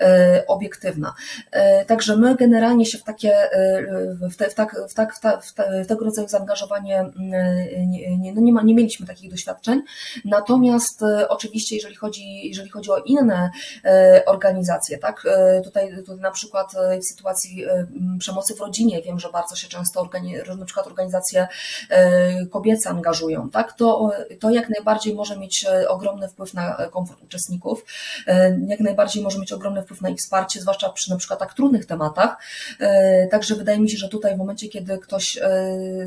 e, 0.00 0.44
obiektywna. 0.46 1.14
Także 1.86 2.16
my 2.16 2.36
generalnie 2.36 2.86
się 2.86 2.98
w 2.98 3.02
takie, 3.02 3.36
w, 4.32 4.36
te, 4.36 4.50
w, 4.50 4.54
tak, 4.54 4.76
w, 4.88 4.94
tak, 4.94 5.14
w, 5.14 5.20
ta, 5.20 5.40
w, 5.40 5.52
w 5.84 5.86
tego 5.86 6.04
rodzaju 6.04 6.28
zaangażowanie 6.28 7.10
nie, 7.86 8.18
nie, 8.18 8.32
no 8.32 8.40
nie, 8.40 8.52
ma, 8.52 8.62
nie 8.62 8.74
mieliśmy 8.74 9.06
takich 9.06 9.30
doświadczeń. 9.30 9.82
Natomiast 10.24 11.00
oczywiście, 11.28 11.74
jeżeli 11.74 11.94
chodzi, 11.94 12.48
jeżeli 12.48 12.70
chodzi 12.70 12.90
o 12.90 12.98
inne 12.98 13.50
organizacje, 14.26 14.98
tak, 14.98 15.26
tutaj, 15.64 15.96
tutaj 15.96 16.16
na 16.16 16.30
przykład 16.30 16.72
w 17.00 17.04
sytuacji 17.04 17.64
przemocy 18.18 18.54
w 18.54 18.60
rodzinie 18.60 19.02
wiem, 19.02 19.18
że 19.18 19.30
bardzo 19.30 19.56
się 19.56 19.68
często 19.68 20.08
na 20.58 20.64
przykład 20.64 20.86
organizacje 20.86 21.48
kobiece 22.50 22.90
angażują, 22.90 23.50
tak, 23.50 23.72
to, 23.72 24.10
to 24.40 24.50
jak 24.50 24.68
najbardziej 24.68 25.14
może 25.14 25.38
mieć 25.38 25.64
e, 25.64 25.88
ogromny 25.88 26.28
wpływ 26.28 26.54
na 26.54 26.76
e, 26.76 26.88
komfort 26.90 27.22
uczestników, 27.22 27.84
e, 28.26 28.58
jak 28.66 28.80
najbardziej 28.80 29.22
może 29.22 29.38
mieć 29.38 29.52
ogromny 29.52 29.82
wpływ 29.82 30.02
na 30.02 30.08
ich 30.08 30.18
wsparcie, 30.18 30.60
zwłaszcza 30.60 30.88
przy 30.88 31.10
na 31.10 31.16
przykład 31.16 31.38
tak 31.38 31.54
trudnych 31.54 31.86
tematach. 31.86 32.36
Także 33.30 33.54
wydaje 33.54 33.78
mi 33.78 33.90
się, 33.90 33.96
że 33.96 34.08
tutaj 34.08 34.34
w 34.34 34.38
momencie, 34.38 34.68
kiedy 34.68 34.98
ktoś 34.98 35.38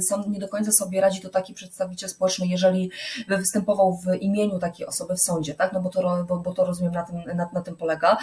sam 0.08 0.32
nie 0.32 0.40
do 0.40 0.48
końca 0.48 0.72
sobie 0.72 1.02
radzi, 1.02 1.22
to 1.22 1.30
taki 1.30 1.54
przedstawiciel 1.54 2.10
społeczny, 2.10 2.48
jeżeli 2.48 2.92
by 3.28 3.38
występował 3.38 3.98
w 3.98 4.22
imieniu 4.22 4.60
takiej 4.60 4.88
osoby 4.88 5.16
w 5.16 5.20
sądzie, 5.20 5.54
tak, 5.54 5.74
no 5.74 5.82
bo 5.82 5.90
to, 5.90 6.26
bo, 6.28 6.38
bo 6.38 6.54
to 6.54 6.66
rozumiem 6.66 6.94
na 6.94 7.04
tym, 7.04 7.16
na, 7.36 7.50
na 7.54 7.62
tym 7.62 7.76
polega, 7.76 8.18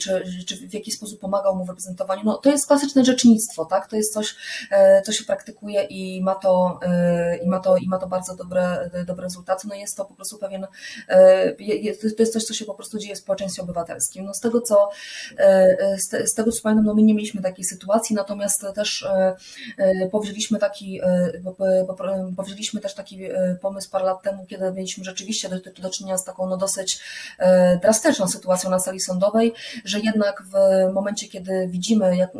czy, 0.00 0.24
czy 0.46 0.68
w 0.68 0.74
jaki 0.74 0.92
sposób 0.92 1.20
pomagał 1.20 1.56
mu 1.56 1.64
w 1.64 1.68
reprezentowaniu, 1.68 2.22
no 2.24 2.36
to 2.36 2.50
jest 2.50 2.66
klasyczne 2.66 3.04
rzecznictwo, 3.04 3.64
tak, 3.64 3.88
to 3.88 3.96
jest 3.96 4.12
coś, 4.12 4.36
co 5.04 5.12
się 5.12 5.24
praktykuje 5.24 5.82
i 5.84 6.22
ma 6.22 6.34
to 6.34 6.59
i 7.42 7.48
ma 7.48 7.60
to, 7.60 7.76
i 7.76 7.88
ma 7.88 7.98
to 7.98 8.06
bardzo 8.06 8.36
dobre, 8.36 8.90
dobre 9.06 9.22
rezultaty, 9.22 9.68
no 9.68 9.74
jest 9.74 9.96
to 9.96 10.04
po 10.04 10.14
prostu 10.14 10.38
pewien, 10.38 10.66
to 12.16 12.22
jest 12.22 12.32
coś, 12.32 12.44
co 12.44 12.54
się 12.54 12.64
po 12.64 12.74
prostu 12.74 12.98
dzieje 12.98 13.14
w 13.14 13.18
społeczeństwie 13.18 13.62
obywatelskim. 13.62 14.24
No 14.24 14.34
z 14.34 14.40
tego, 14.40 14.60
co, 14.60 14.88
z 16.24 16.34
tego, 16.34 16.52
co 16.52 16.62
pamiętam, 16.62 16.84
no 16.84 16.94
my 16.94 17.02
nie 17.02 17.14
mieliśmy 17.14 17.42
takiej 17.42 17.64
sytuacji, 17.64 18.16
natomiast 18.16 18.64
też 18.74 19.08
powzięliśmy 20.12 20.58
taki, 20.58 21.00
powzięliśmy 22.36 22.80
też 22.80 22.94
taki 22.94 23.20
pomysł 23.60 23.90
parę 23.90 24.04
lat 24.04 24.22
temu, 24.22 24.46
kiedy 24.46 24.72
mieliśmy 24.72 25.04
rzeczywiście 25.04 25.48
do, 25.48 25.56
do 25.82 25.90
czynienia 25.90 26.18
z 26.18 26.24
taką 26.24 26.46
no 26.46 26.56
dosyć 26.56 27.00
drastyczną 27.82 28.28
sytuacją 28.28 28.70
na 28.70 28.78
sali 28.78 29.00
sądowej, 29.00 29.52
że 29.84 30.00
jednak 30.00 30.42
w 30.42 30.54
momencie, 30.92 31.28
kiedy 31.28 31.68
widzimy 31.68 32.16
jak, 32.16 32.30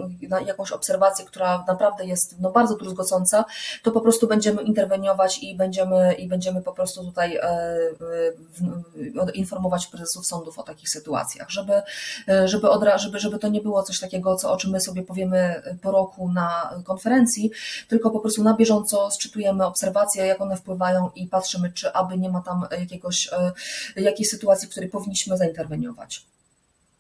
jakąś 0.46 0.72
obserwację, 0.72 1.24
która 1.24 1.64
naprawdę 1.68 2.04
jest 2.04 2.40
no, 2.40 2.50
bardzo 2.50 2.76
druzgocąca, 2.76 3.44
to 3.83 3.90
po 3.90 3.99
prostu 4.00 4.20
prostu 4.20 4.28
będziemy 4.28 4.62
interweniować 4.62 5.42
i 5.42 5.56
będziemy, 5.56 6.14
i 6.14 6.28
będziemy 6.28 6.62
po 6.62 6.72
prostu 6.72 7.04
tutaj 7.04 7.36
e, 7.36 9.32
informować 9.34 9.86
prezesów 9.86 10.26
sądów 10.26 10.58
o 10.58 10.62
takich 10.62 10.88
sytuacjach, 10.88 11.50
żeby, 11.50 11.82
e, 12.28 12.48
żeby, 12.48 12.70
odra, 12.70 12.98
żeby, 12.98 13.18
żeby 13.18 13.38
to 13.38 13.48
nie 13.48 13.60
było 13.60 13.82
coś 13.82 14.00
takiego, 14.00 14.36
co, 14.36 14.52
o 14.52 14.56
czym 14.56 14.70
my 14.70 14.80
sobie 14.80 15.02
powiemy 15.02 15.62
po 15.82 15.90
roku 15.90 16.32
na 16.32 16.74
konferencji, 16.84 17.50
tylko 17.88 18.10
po 18.10 18.20
prostu 18.20 18.42
na 18.42 18.56
bieżąco 18.56 19.10
sczytujemy 19.10 19.66
obserwacje, 19.66 20.26
jak 20.26 20.40
one 20.40 20.56
wpływają 20.56 21.10
i 21.14 21.26
patrzymy, 21.26 21.72
czy 21.72 21.92
aby 21.92 22.18
nie 22.18 22.30
ma 22.30 22.42
tam 22.42 22.66
jakiegoś, 22.80 23.28
e, 23.32 23.52
jakiejś 24.00 24.28
sytuacji, 24.28 24.68
w 24.68 24.70
której 24.70 24.88
powinniśmy 24.88 25.36
zainterweniować. 25.36 26.26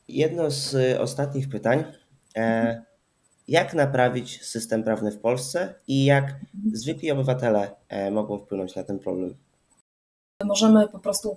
Jedno 0.08 0.50
z 0.50 0.76
ostatnich 1.00 1.48
pytań 1.48 1.84
jak 3.50 3.74
naprawić 3.74 4.44
system 4.44 4.82
prawny 4.82 5.12
w 5.12 5.18
Polsce 5.18 5.74
i 5.88 6.04
jak 6.04 6.34
zwykli 6.72 7.10
obywatele 7.10 7.70
e, 7.88 8.10
mogą 8.10 8.38
wpłynąć 8.38 8.76
na 8.76 8.84
ten 8.84 8.98
problem. 8.98 9.34
Możemy 10.44 10.88
po 10.88 10.98
prostu 10.98 11.36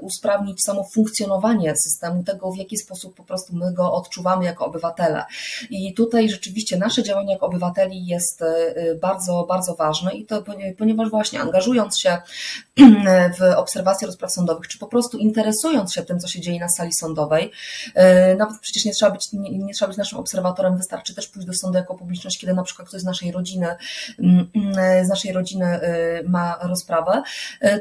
usprawnić 0.00 0.62
samo 0.62 0.84
funkcjonowanie 0.94 1.74
systemu, 1.76 2.24
tego 2.24 2.52
w 2.52 2.56
jaki 2.56 2.76
sposób 2.76 3.14
po 3.14 3.24
prostu 3.24 3.56
my 3.56 3.72
go 3.72 3.92
odczuwamy 3.92 4.44
jako 4.44 4.66
obywatele. 4.66 5.24
I 5.70 5.94
tutaj 5.94 6.28
rzeczywiście 6.28 6.76
nasze 6.76 7.02
działanie 7.02 7.32
jako 7.32 7.46
obywateli 7.46 8.06
jest 8.06 8.44
bardzo, 9.02 9.46
bardzo 9.48 9.74
ważne 9.74 10.14
i 10.14 10.26
to 10.26 10.44
ponieważ 10.78 11.10
właśnie 11.10 11.40
angażując 11.40 11.98
się 11.98 12.18
w 13.38 13.42
obserwacje 13.56 14.06
rozpraw 14.06 14.32
sądowych, 14.32 14.68
czy 14.68 14.78
po 14.78 14.86
prostu 14.86 15.18
interesując 15.18 15.92
się 15.92 16.02
tym, 16.02 16.20
co 16.20 16.28
się 16.28 16.40
dzieje 16.40 16.60
na 16.60 16.68
sali 16.68 16.92
sądowej, 16.92 17.52
nawet 18.38 18.60
przecież 18.60 18.84
nie 18.84 18.92
trzeba 18.92 19.12
być, 19.12 19.32
nie, 19.32 19.58
nie 19.58 19.74
trzeba 19.74 19.88
być 19.88 19.98
naszym 19.98 20.18
obserwatorem, 20.18 20.76
wystarczy 20.76 21.14
też 21.14 21.28
pójść 21.28 21.46
do 21.46 21.54
sądu 21.54 21.78
jako 21.78 21.94
publiczność, 21.94 22.38
kiedy 22.38 22.54
na 22.54 22.62
przykład 22.62 22.88
ktoś 22.88 23.00
z 23.00 23.04
naszej 23.04 23.32
rodziny, 23.32 23.66
z 25.02 25.08
naszej 25.08 25.32
rodziny 25.32 25.80
ma 26.28 26.58
rozprawę, 26.62 27.22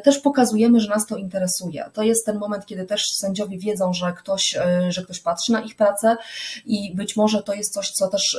też 0.04 0.20
pokazujemy, 0.58 0.80
że 0.80 0.90
nas 0.90 1.06
to 1.06 1.18
interesuje. 1.18 1.86
To 1.94 2.04
jest 2.04 2.26
ten 2.26 2.38
moment, 2.38 2.66
kiedy 2.66 2.86
też 2.86 3.04
sędziowie 3.14 3.58
wiedzą, 3.58 3.94
że 3.94 4.14
ktoś, 4.18 4.58
że 4.90 5.04
ktoś 5.04 5.20
patrzy 5.20 5.52
na 5.52 5.62
ich 5.62 5.76
pracę 5.76 6.18
i 6.66 6.96
być 6.96 7.16
może 7.16 7.44
to 7.44 7.54
jest 7.54 7.74
coś, 7.74 7.92
co 7.92 8.08
też 8.08 8.38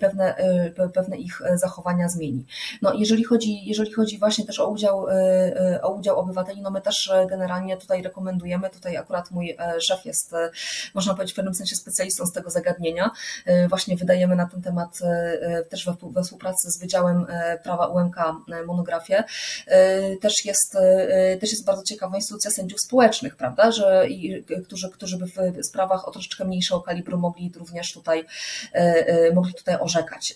pewne, 0.00 0.34
pewne 0.94 1.16
ich 1.16 1.42
zachowania 1.54 2.08
zmieni. 2.08 2.44
No, 2.82 2.92
jeżeli 2.94 3.24
chodzi, 3.24 3.64
jeżeli 3.64 3.92
chodzi 3.92 4.18
właśnie 4.18 4.46
też 4.46 4.60
o 4.60 4.68
udział, 4.68 5.06
o 5.82 5.94
udział 5.94 6.18
obywateli, 6.18 6.62
no 6.62 6.70
my 6.70 6.80
też 6.80 7.12
generalnie 7.30 7.76
tutaj 7.76 8.02
rekomendujemy, 8.02 8.70
tutaj 8.70 8.96
akurat 8.96 9.30
mój 9.30 9.56
szef 9.80 10.04
jest, 10.04 10.34
można 10.94 11.14
powiedzieć, 11.14 11.32
w 11.32 11.36
pewnym 11.36 11.54
sensie 11.54 11.76
specjalistą 11.76 12.26
z 12.26 12.32
tego 12.32 12.50
zagadnienia. 12.50 13.10
Właśnie 13.68 13.96
wydajemy 13.96 14.36
na 14.36 14.46
ten 14.46 14.62
temat 14.62 14.98
też 15.68 15.86
we, 15.86 15.94
we 16.10 16.22
współpracy 16.22 16.70
z 16.70 16.80
Wydziałem 16.80 17.26
Prawa 17.62 17.86
UMK 17.86 18.16
monografię. 18.66 19.24
Też 20.20 20.44
jest, 20.44 20.76
też 21.40 21.51
jest 21.52 21.64
bardzo 21.64 21.82
ciekawa 21.82 22.16
instytucja 22.16 22.50
sędziów 22.50 22.80
społecznych, 22.80 23.36
prawda, 23.36 23.72
że, 23.72 24.06
którzy, 24.64 24.90
którzy 24.90 25.18
by 25.18 25.26
w 25.26 25.66
sprawach 25.66 26.08
o 26.08 26.10
troszeczkę 26.10 26.44
mniejszego 26.44 26.80
kalibru 26.80 27.18
mogli 27.18 27.52
również 27.56 27.92
tutaj, 27.92 28.24
mogli 29.34 29.54
tutaj 29.54 29.76
orzekać. 29.80 30.34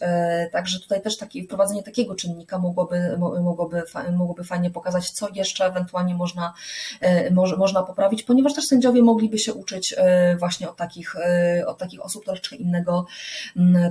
Także 0.52 0.81
tutaj 0.81 1.02
też 1.02 1.16
takie 1.16 1.44
wprowadzenie 1.44 1.83
takiego 1.83 2.14
czynnika 2.14 2.59
mogłoby, 2.59 3.18
mogłoby, 3.18 3.83
mogłoby 4.12 4.44
fajnie 4.44 4.70
pokazać, 4.70 5.11
co 5.11 5.29
jeszcze 5.35 5.66
ewentualnie 5.66 6.14
można, 6.14 6.55
można 7.57 7.83
poprawić, 7.83 8.22
ponieważ 8.22 8.55
też 8.55 8.64
sędziowie 8.64 9.02
mogliby 9.02 9.38
się 9.38 9.55
uczyć 9.55 9.94
właśnie 10.38 10.70
od 10.70 10.76
takich, 10.76 11.16
od 11.66 11.79
takich 11.79 12.05
osób 12.05 12.24
troszeczkę 12.24 12.57
innego, 12.57 13.07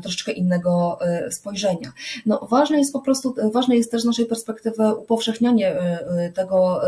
troszeczkę 0.01 0.31
innego 0.31 0.99
spojrzenia. 1.31 1.91
No, 2.25 2.47
ważne 2.51 2.77
jest 2.77 2.93
po 2.93 3.01
prostu, 3.01 3.35
ważne 3.53 3.75
jest 3.75 3.91
też 3.91 4.01
z 4.01 4.05
naszej 4.05 4.25
perspektywy 4.25 4.93
upowszechnianie 4.95 5.75
tego 6.33 6.81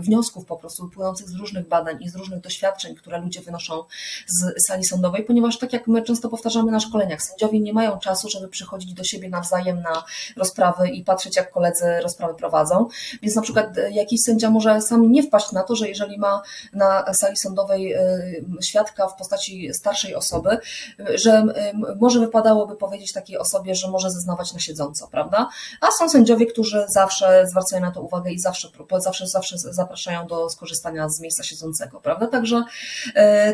wniosków 0.00 0.44
po 0.44 0.56
prostu 0.56 0.88
płynących 0.88 1.28
z 1.28 1.34
różnych 1.34 1.68
badań 1.68 2.02
i 2.02 2.08
z 2.08 2.16
różnych 2.16 2.40
doświadczeń, 2.40 2.94
które 2.94 3.18
ludzie 3.18 3.40
wynoszą 3.40 3.84
z 4.26 4.66
sali 4.66 4.84
sądowej, 4.84 5.24
ponieważ 5.24 5.58
tak 5.58 5.72
jak 5.72 5.86
my 5.86 6.02
często 6.02 6.28
powtarzamy 6.28 6.72
na 6.72 6.80
szkoleniach, 6.80 7.22
sędziowie 7.22 7.60
nie 7.60 7.72
mają 7.72 7.98
czasu, 7.98 8.28
żeby 8.28 8.48
przychodzić 8.48 8.94
do 8.94 9.04
siebie 9.04 9.28
nawzajem 9.28 9.82
na 9.82 10.04
rozprawy 10.36 10.88
i 10.88 11.04
patrzeć, 11.04 11.36
jak 11.36 11.50
koledzy 11.50 12.00
rozprawy 12.02 12.34
prowadzą. 12.34 12.88
Więc 13.22 13.36
na 13.36 13.42
przykład 13.42 13.66
jakiś 13.90 14.20
sędzia 14.20 14.50
może 14.50 14.80
sam 14.80 15.12
nie 15.12 15.22
wpaść 15.22 15.52
na 15.52 15.62
to, 15.62 15.76
że 15.76 15.88
jeżeli 15.88 16.18
ma 16.18 16.42
na 16.72 17.14
sali 17.14 17.36
sądowej 17.36 17.94
świadka 18.62 19.08
w 19.08 19.16
postaci 19.16 19.74
starszej 19.74 20.14
osoby, 20.14 20.58
że 21.14 21.44
może 22.00 22.20
wypadałoby 22.20 22.76
powiedzieć 22.76 23.12
takiej 23.12 23.38
osobie, 23.38 23.74
że 23.74 23.90
może 23.90 24.10
zeznawać 24.10 24.52
na 24.52 24.60
siedząco, 24.60 25.08
prawda? 25.08 25.48
A 25.80 25.86
są 25.90 26.08
sędziowie, 26.08 26.46
którzy 26.46 26.84
zawsze 26.88 27.46
zwracają 27.46 27.82
na 27.82 27.90
to 27.90 28.02
uwagę 28.02 28.32
i 28.32 28.38
zawsze, 28.38 28.68
zawsze, 28.98 29.26
zawsze 29.26 29.45
zapraszają 29.54 30.26
do 30.26 30.50
skorzystania 30.50 31.08
z 31.08 31.20
miejsca 31.20 31.42
siedzącego, 31.42 32.00
prawda? 32.00 32.26
Także, 32.26 32.62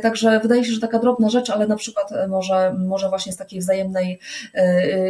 także 0.03 0.41
wydaje 0.41 0.65
się, 0.65 0.73
że 0.73 0.81
taka 0.81 0.99
drobna 0.99 1.31
rzecz, 1.31 1.51
ale 1.51 1.67
na 1.67 1.77
przykład 1.77 2.11
może, 2.29 2.75
może 2.79 3.09
właśnie 3.09 3.33
z 3.33 3.37
takiej 3.37 3.61
wzajemnej, 3.61 4.19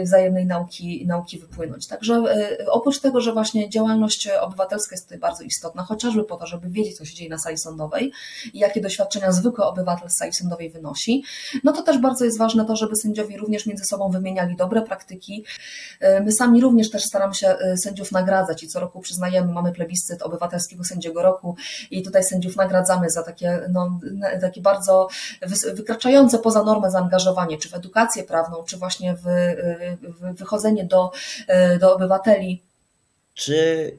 wzajemnej 0.02 0.46
nauki, 0.46 1.06
nauki 1.06 1.38
wypłynąć. 1.38 1.86
Także 1.86 2.22
oprócz 2.66 3.00
tego, 3.00 3.20
że 3.20 3.32
właśnie 3.32 3.70
działalność 3.70 4.28
obywatelska 4.40 4.94
jest 4.94 5.04
tutaj 5.04 5.18
bardzo 5.18 5.44
istotna, 5.44 5.82
chociażby 5.82 6.24
po 6.24 6.36
to, 6.36 6.46
żeby 6.46 6.70
wiedzieć, 6.70 6.96
co 6.96 7.04
się 7.04 7.14
dzieje 7.14 7.30
na 7.30 7.38
sali 7.38 7.58
sądowej 7.58 8.12
i 8.52 8.58
jakie 8.58 8.80
doświadczenia 8.80 9.32
zwykły 9.32 9.64
obywatel 9.64 10.10
z 10.10 10.16
sali 10.16 10.32
sądowej 10.32 10.70
wynosi, 10.70 11.24
no 11.64 11.72
to 11.72 11.82
też 11.82 11.98
bardzo 11.98 12.24
jest 12.24 12.38
ważne 12.38 12.64
to, 12.64 12.76
żeby 12.76 12.96
sędziowie 12.96 13.36
również 13.36 13.66
między 13.66 13.84
sobą 13.84 14.10
wymieniali 14.10 14.56
dobre 14.56 14.82
praktyki. 14.82 15.44
My 16.24 16.32
sami 16.32 16.60
również 16.60 16.90
też 16.90 17.04
staramy 17.04 17.34
się 17.34 17.56
sędziów 17.76 18.12
nagradzać 18.12 18.62
i 18.62 18.68
co 18.68 18.80
roku 18.80 19.00
przyznajemy, 19.00 19.52
mamy 19.52 19.72
plebiscyt 19.72 20.22
obywatelskiego 20.72 20.84
sędziego 20.84 21.22
roku 21.22 21.56
i 21.90 22.02
tutaj 22.02 22.24
sędziów 22.24 22.56
nagradzamy 22.56 23.10
za 23.10 23.22
takie, 23.22 23.60
no, 23.72 24.00
takie 24.40 24.60
bardzo 24.60 25.08
wykraczające 25.74 26.38
poza 26.38 26.62
normę 26.62 26.90
zaangażowanie, 26.90 27.58
czy 27.58 27.68
w 27.68 27.74
edukację 27.74 28.22
prawną, 28.22 28.64
czy 28.64 28.76
właśnie 28.76 29.14
w, 29.14 29.24
w 30.02 30.38
wychodzenie 30.38 30.84
do, 30.84 31.10
do 31.80 31.94
obywateli. 31.94 32.62
Czy 33.34 33.98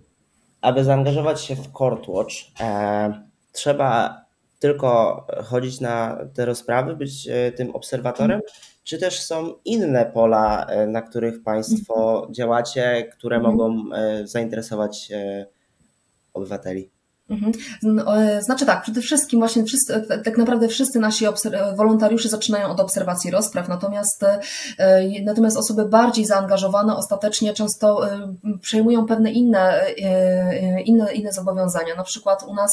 aby 0.61 0.83
zaangażować 0.83 1.41
się 1.41 1.55
w 1.55 1.71
Courtwatch, 1.71 2.33
e, 2.59 3.13
trzeba 3.51 4.23
tylko 4.59 5.25
chodzić 5.43 5.79
na 5.79 6.17
te 6.33 6.45
rozprawy, 6.45 6.95
być 6.95 7.27
e, 7.27 7.51
tym 7.51 7.75
obserwatorem, 7.75 8.41
czy 8.83 8.97
też 8.97 9.21
są 9.21 9.53
inne 9.65 10.05
pola, 10.05 10.65
e, 10.65 10.87
na 10.87 11.01
których 11.01 11.43
Państwo 11.43 12.15
mhm. 12.15 12.33
działacie, 12.33 13.03
które 13.11 13.35
mhm. 13.37 13.55
mogą 13.55 13.83
zainteresować 14.23 15.11
obywateli? 16.33 16.92
Mhm. 17.29 17.51
E, 18.07 18.41
znaczy 18.41 18.65
tak, 18.65 18.81
przede 18.81 19.01
wszystkim 19.01 19.39
właśnie 19.39 19.63
wszyscy, 19.63 19.95
e, 19.95 20.17
tak 20.17 20.37
naprawdę 20.37 20.67
wszyscy 20.67 20.99
nasi 20.99 21.25
wolontariusze 21.75 22.29
zaczynają 22.29 22.69
od 22.69 22.79
obserwacji 22.79 23.31
rozpraw, 23.31 23.69
natomiast, 23.69 24.23
e, 24.23 24.41
natomiast 25.23 25.57
osoby 25.57 25.85
bardziej 25.85 26.25
zaangażowane 26.25 26.95
ostatecznie 26.95 27.53
często 27.53 28.01
przejmują 28.61 29.05
pewne 29.05 29.31
inne, 29.31 29.85
inne, 30.85 31.13
inne 31.13 31.33
zobowiązania. 31.33 31.95
Na 31.95 32.03
przykład 32.03 32.43
u 32.43 32.53
nas 32.53 32.71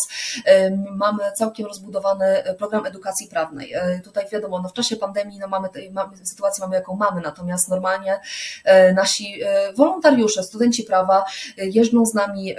mamy 0.91 1.33
całkiem 1.37 1.67
rozbudowany 1.67 2.43
program 2.59 2.87
edukacji 2.87 3.27
prawnej. 3.27 3.75
Tutaj 4.05 4.25
wiadomo, 4.33 4.61
no 4.63 4.69
w 4.69 4.73
czasie 4.73 4.97
pandemii 4.97 5.39
no 5.39 5.49
mamy, 5.49 5.69
mamy 5.93 6.17
sytuację 6.25 6.63
mamy 6.65 6.77
jaką 6.77 6.97
mamy, 6.97 7.21
natomiast 7.21 7.69
normalnie 7.69 8.21
nasi 8.95 9.41
wolontariusze, 9.77 10.43
studenci 10.43 10.83
prawa 10.83 11.25
jeżdżą 11.57 12.07
z 12.07 12.15
nami 12.15 12.55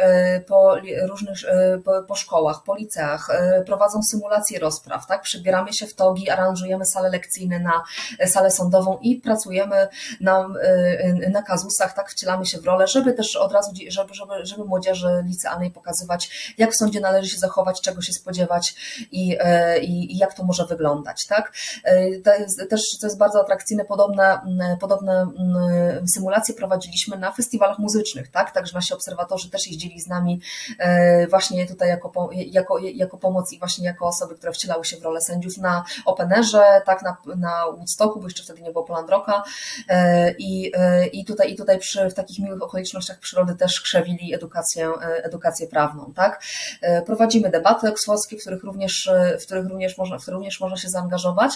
po 0.47 0.75
różnych 1.07 1.37
po, 1.83 2.03
po 2.03 2.15
szkołach, 2.15 2.63
po 2.63 2.75
liceach, 2.75 3.29
e, 3.29 3.63
prowadzą 3.65 4.03
symulacje 4.03 4.59
rozpraw, 4.59 5.07
tak? 5.07 5.21
Przybieramy 5.21 5.73
się 5.73 5.87
w 5.87 5.93
togi, 5.93 6.29
aranżujemy 6.29 6.85
sale 6.85 7.09
lekcyjne 7.09 7.59
na 7.59 7.83
e, 8.19 8.27
salę 8.27 8.51
sądową 8.51 8.97
i 9.01 9.15
pracujemy 9.15 9.87
na, 10.21 10.47
e, 10.63 11.29
na 11.29 11.41
kazusach, 11.41 11.93
tak? 11.93 12.11
Wcielamy 12.11 12.45
się 12.45 12.59
w 12.59 12.65
rolę, 12.65 12.87
żeby 12.87 13.13
też 13.13 13.35
od 13.35 13.51
razu, 13.51 13.71
żeby, 13.89 14.13
żeby, 14.13 14.33
żeby 14.45 14.65
młodzieży 14.65 15.23
licealnej 15.25 15.71
pokazywać, 15.71 16.53
jak 16.57 16.71
w 16.71 16.75
sądzie 16.75 16.99
należy 16.99 17.29
się 17.29 17.37
zachować, 17.37 17.81
czego 17.81 18.01
się 18.01 18.13
spodziewać 18.13 18.75
i, 19.11 19.37
i, 19.81 20.13
i 20.13 20.17
jak 20.17 20.33
to 20.33 20.43
może 20.43 20.65
wyglądać, 20.65 21.27
tak? 21.27 21.53
To 22.23 22.33
jest, 22.33 22.69
też 22.69 22.97
to 22.99 23.07
jest 23.07 23.17
bardzo 23.17 23.41
atrakcyjne, 23.41 23.85
podobne, 23.85 24.39
podobne 24.79 25.27
symulacje 26.13 26.55
prowadziliśmy 26.55 27.17
na 27.17 27.31
festiwalach 27.31 27.79
muzycznych, 27.79 28.31
tak? 28.31 28.51
Także 28.51 28.73
nasi 28.73 28.93
obserwatorzy 28.93 29.49
też 29.49 29.67
jeździli 29.67 30.01
z 30.01 30.07
nami 30.07 30.41
właśnie 31.29 31.57
tutaj 31.71 31.89
jako, 31.89 32.29
jako, 32.31 32.77
jako 32.77 33.17
pomoc 33.17 33.53
i 33.53 33.59
właśnie 33.59 33.85
jako 33.85 34.07
osoby, 34.07 34.35
które 34.35 34.53
wcielały 34.53 34.85
się 34.85 34.97
w 34.97 35.03
rolę 35.03 35.21
sędziów 35.21 35.57
na 35.57 35.83
Openerze, 36.05 36.81
tak, 36.85 37.01
na, 37.03 37.17
na 37.35 37.65
Woodstocku, 37.65 38.19
bo 38.19 38.25
jeszcze 38.25 38.43
wtedy 38.43 38.61
nie 38.61 38.71
było 38.71 38.83
Poland 38.83 39.09
Rocka 39.09 39.43
e, 39.89 40.31
i, 40.31 40.71
e, 40.75 41.07
i 41.07 41.25
tutaj, 41.25 41.53
i 41.53 41.55
tutaj 41.55 41.79
przy, 41.79 42.09
w 42.09 42.13
takich 42.13 42.39
miłych 42.39 42.63
okolicznościach 42.63 43.19
przyrody 43.19 43.55
też 43.55 43.81
krzewili 43.81 44.33
edukację, 44.33 44.87
e, 44.87 45.23
edukację 45.23 45.67
prawną, 45.67 46.13
tak. 46.15 46.43
Prowadzimy 47.05 47.49
debaty 47.49 47.89
oksfordzkie, 47.89 48.37
w 48.37 48.41
których 48.41 48.63
również, 48.63 49.11
w 49.41 49.45
których 49.45 49.69
również 49.69 49.97
można, 49.97 50.17
w 50.17 50.21
których 50.21 50.35
również 50.35 50.59
można 50.59 50.77
się 50.77 50.89
zaangażować 50.89 51.51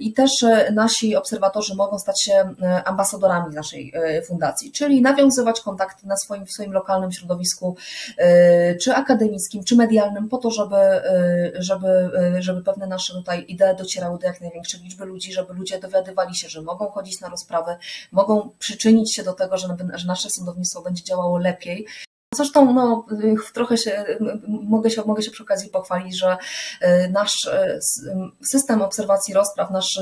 i 0.00 0.12
też 0.12 0.30
nasi 0.72 1.16
obserwatorzy 1.16 1.74
mogą 1.74 1.98
stać 1.98 2.22
się 2.22 2.54
ambasadorami 2.84 3.54
naszej 3.54 3.92
fundacji, 4.26 4.72
czyli 4.72 5.02
nawiązywać 5.02 5.60
kontakty 5.60 6.06
na 6.06 6.16
swoim, 6.16 6.46
w 6.46 6.52
swoim 6.52 6.72
lokalnym 6.72 7.12
środowisku, 7.12 7.76
czy 8.82 8.94
akademickim, 9.00 9.64
czy 9.64 9.76
medialnym, 9.76 10.28
po 10.28 10.38
to, 10.38 10.50
żeby, 10.50 10.76
y, 10.76 11.62
żeby, 11.62 12.10
y, 12.38 12.42
żeby 12.42 12.62
pewne 12.62 12.86
nasze 12.86 13.12
tutaj 13.12 13.44
idee 13.48 13.76
docierały 13.78 14.18
do 14.18 14.26
jak 14.26 14.40
największej 14.40 14.80
liczby 14.80 15.04
ludzi, 15.04 15.32
żeby 15.32 15.54
ludzie 15.54 15.78
dowiadywali 15.78 16.36
się, 16.36 16.48
że 16.48 16.62
mogą 16.62 16.88
chodzić 16.90 17.20
na 17.20 17.28
rozprawy, 17.28 17.76
mogą 18.12 18.50
przyczynić 18.58 19.14
się 19.14 19.22
do 19.22 19.32
tego, 19.32 19.58
że, 19.58 19.68
nasze 20.06 20.30
sądownictwo 20.30 20.82
będzie 20.82 21.04
działało 21.04 21.38
lepiej. 21.38 21.86
Zresztą 22.34 22.72
no, 22.72 23.06
trochę 23.54 23.76
się, 23.76 24.04
mogę, 24.48 24.90
się, 24.90 25.02
mogę 25.06 25.22
się 25.22 25.30
przy 25.30 25.42
okazji 25.42 25.70
pochwalić, 25.70 26.18
że 26.18 26.36
y, 26.82 27.10
nasz 27.10 27.50
system 28.50 28.82
obserwacji 28.82 29.34
rozpraw, 29.34 29.70
nasz, 29.70 30.00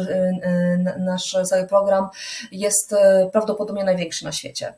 nasz 0.99 1.37
cały 1.45 1.67
program 1.67 2.09
jest 2.53 2.95
prawdopodobnie 3.33 3.85
największy 3.85 4.25
na 4.25 4.33
świecie. 4.33 4.75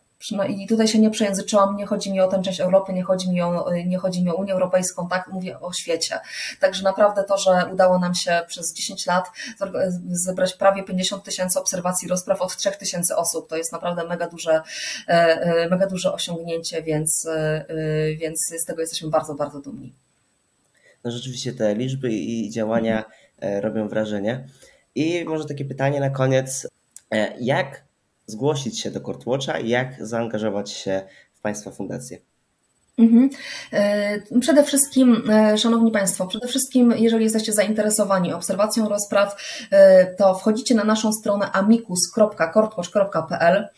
I 0.49 0.67
tutaj 0.67 0.89
się 0.89 0.99
nie 0.99 1.11
przejęzyczyłam, 1.11 1.77
nie 1.77 1.87
chodzi 1.87 2.13
mi 2.13 2.21
o 2.21 2.29
tę 2.29 2.43
część 2.43 2.61
Europy, 2.61 2.93
nie 2.93 3.03
chodzi 3.03 3.31
mi 3.31 3.43
o, 3.43 3.71
nie 3.87 3.99
chodzi 3.99 4.25
mi 4.25 4.31
o 4.31 4.35
Unię 4.35 4.53
Europejską, 4.53 5.09
tak, 5.09 5.29
mówię 5.33 5.61
o 5.61 5.73
świecie. 5.73 6.21
Także 6.61 6.83
naprawdę 6.85 7.25
to, 7.25 7.39
że 7.39 7.69
udało 7.73 7.99
nam 7.99 8.15
się 8.15 8.43
przez 8.47 8.75
10 8.75 9.07
lat 9.07 9.31
zebrać 10.11 10.55
prawie 10.55 10.83
50 10.83 11.25
tysięcy 11.25 11.61
obserwacji 11.61 12.09
rozpraw 12.09 12.43
od 12.43 12.57
3 12.57 12.71
tysięcy 12.71 13.17
osób, 13.17 13.49
to 13.49 13.57
jest 13.57 13.73
naprawdę 13.73 14.05
mega 14.05 14.29
duże, 14.29 14.63
e, 15.09 15.13
e, 15.13 15.69
mega 15.69 15.87
duże 15.87 16.13
osiągnięcie, 16.13 16.83
więc, 16.83 17.27
e, 17.27 17.65
więc 18.17 18.39
z 18.63 18.65
tego 18.65 18.81
jesteśmy 18.81 19.11
bardzo, 19.11 19.35
bardzo 19.35 19.61
dumni. 19.61 19.93
No 21.05 21.11
rzeczywiście 21.11 21.53
te 21.53 21.75
liczby 21.75 22.13
i 22.13 22.51
działania 22.51 23.05
robią 23.61 23.89
wrażenie. 23.89 24.49
I 24.95 25.25
może 25.25 25.45
takie 25.45 25.65
pytanie 25.65 26.01
na 26.01 26.11
koniec. 26.11 26.69
Jak 27.41 27.90
zgłosić 28.31 28.81
się 28.81 28.91
do 28.91 29.01
Courtwatcha 29.01 29.59
i 29.59 29.69
jak 29.69 30.07
zaangażować 30.07 30.71
się 30.71 31.03
w 31.35 31.41
Państwa 31.41 31.71
fundację? 31.71 32.19
Mhm. 33.01 33.31
E, 33.73 34.41
przede 34.41 34.65
wszystkim, 34.65 35.31
e, 35.31 35.59
Szanowni 35.59 35.93
Państwo, 35.93 36.27
przede 36.27 36.49
wszystkim, 36.49 36.95
jeżeli 36.97 37.25
jesteście 37.25 37.53
zainteresowani 37.53 38.33
obserwacją 38.33 38.89
rozpraw, 38.89 39.37
e, 39.71 40.07
to 40.15 40.35
wchodzicie 40.35 40.75
na 40.75 40.85
naszą 40.85 41.13
stronę 41.13 41.53
amicus.courtwatch.pl 41.53 43.69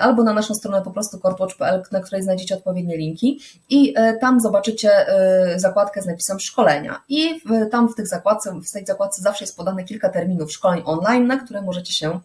albo 0.00 0.22
na 0.22 0.32
naszą 0.32 0.54
stronę 0.54 0.82
po 0.82 0.90
prostu 0.90 1.18
courtwatch.pl, 1.18 1.82
na 1.92 2.00
której 2.00 2.22
znajdziecie 2.22 2.54
odpowiednie 2.54 2.96
linki 2.96 3.40
i 3.70 3.94
tam 4.20 4.40
zobaczycie 4.40 4.90
zakładkę 5.56 6.02
z 6.02 6.06
napisem 6.06 6.40
szkolenia 6.40 7.02
i 7.08 7.40
tam 7.70 7.88
w, 7.88 7.94
tych 7.94 8.08
zakładce, 8.08 8.60
w 8.68 8.72
tej 8.72 8.86
zakładce 8.86 9.22
zawsze 9.22 9.44
jest 9.44 9.56
podane 9.56 9.84
kilka 9.84 10.08
terminów 10.08 10.52
szkoleń 10.52 10.82
online, 10.84 11.26
na 11.26 11.36
które 11.36 11.62
możecie 11.62 11.92
się 11.92 12.20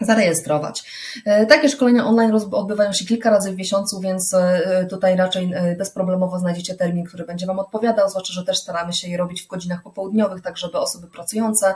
zarejestrować. 0.00 0.84
E, 1.24 1.46
takie 1.46 1.68
szkolenia 1.68 2.06
online 2.06 2.32
odbywają 2.52 2.92
się 2.92 3.04
kilka 3.04 3.30
razy 3.30 3.52
w 3.52 3.56
miesiącu, 3.56 4.00
więc 4.00 4.34
e, 4.34 4.86
tutaj 4.90 5.16
raczej 5.16 5.52
e, 5.54 5.76
bezproblemowo 5.76 6.38
znajdziecie 6.38 6.74
termin, 6.74 7.04
który 7.04 7.24
będzie 7.24 7.46
Wam 7.46 7.58
odpowiadał, 7.58 8.10
zwłaszcza, 8.10 8.32
że 8.32 8.44
też 8.44 8.58
staramy 8.58 8.92
się 8.92 9.08
je 9.08 9.16
robić 9.16 9.42
w 9.42 9.46
godzinach 9.46 9.82
popołudniowych, 9.82 10.42
tak 10.42 10.58
żeby 10.58 10.78
osoby 10.78 11.06
pracujące 11.06 11.74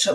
czy 0.00 0.10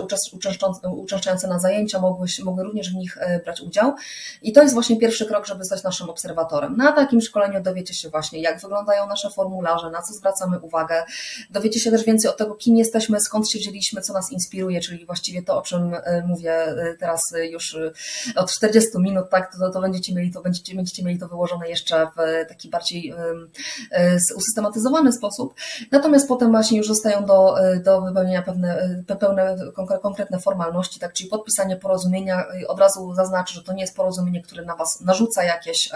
uczęszczające 0.90 1.48
na 1.48 1.58
zajęcia 1.58 2.00
mogły, 2.00 2.26
mogły 2.44 2.64
również 2.64 2.92
w 2.92 2.94
nich 2.94 3.18
brać 3.44 3.60
udział. 3.60 3.94
I 4.42 4.52
to 4.52 4.62
jest 4.62 4.74
właśnie 4.74 4.96
pierwszy 4.96 5.26
krok, 5.26 5.46
żeby 5.46 5.64
stać 5.64 5.82
naszym 5.82 6.10
obserwatorem. 6.10 6.76
Na 6.76 6.92
takim 6.92 7.20
szkoleniu 7.20 7.62
dowiecie 7.62 7.94
się 7.94 8.08
właśnie, 8.08 8.40
jak 8.40 8.60
wyglądają 8.60 9.06
nasze 9.06 9.30
formularze, 9.30 9.90
na 9.90 10.02
co 10.02 10.14
zwracamy 10.14 10.60
uwagę. 10.60 11.04
Dowiecie 11.50 11.80
się 11.80 11.90
też 11.90 12.04
więcej 12.04 12.30
o 12.30 12.34
tego, 12.34 12.54
kim 12.54 12.76
jesteśmy, 12.76 13.20
skąd 13.20 13.50
się 13.50 13.58
wzięliśmy, 13.58 14.00
co 14.00 14.12
nas 14.12 14.32
inspiruje, 14.32 14.80
czyli 14.80 15.06
właściwie 15.06 15.42
to, 15.42 15.58
o 15.58 15.62
czym 15.62 15.96
mówię 16.26 16.74
teraz 16.98 17.31
już 17.38 17.74
y, 17.74 17.92
od 18.36 18.52
40 18.52 18.90
minut, 18.98 19.30
tak, 19.30 19.56
to, 19.58 19.70
to 19.70 19.80
będziecie 19.80 20.14
mieli 20.14 20.32
to, 20.32 20.42
będziecie, 20.42 20.74
będziecie 20.74 21.04
mieli 21.04 21.18
to 21.18 21.28
wyłożone 21.28 21.68
jeszcze 21.68 22.06
w 22.06 22.48
taki 22.48 22.70
bardziej 22.70 23.12
y, 23.12 24.34
usystematyzowany 24.36 25.12
sposób. 25.12 25.54
Natomiast 25.90 26.28
potem 26.28 26.50
właśnie 26.50 26.78
już 26.78 26.86
zostają 26.86 27.24
do, 27.24 27.66
y, 27.72 27.80
do 27.80 28.00
wypełnienia 28.00 28.42
pewne, 28.42 29.02
pełne 29.20 29.56
konkretne 30.02 30.40
formalności, 30.40 31.00
tak, 31.00 31.12
czyli 31.12 31.30
podpisanie 31.30 31.76
porozumienia. 31.76 32.44
Od 32.68 32.80
razu 32.80 33.14
zaznaczę, 33.14 33.54
że 33.54 33.62
to 33.62 33.72
nie 33.72 33.80
jest 33.80 33.96
porozumienie, 33.96 34.42
które 34.42 34.64
na 34.64 34.76
Was 34.76 35.00
narzuca 35.00 35.44
jakieś 35.44 35.90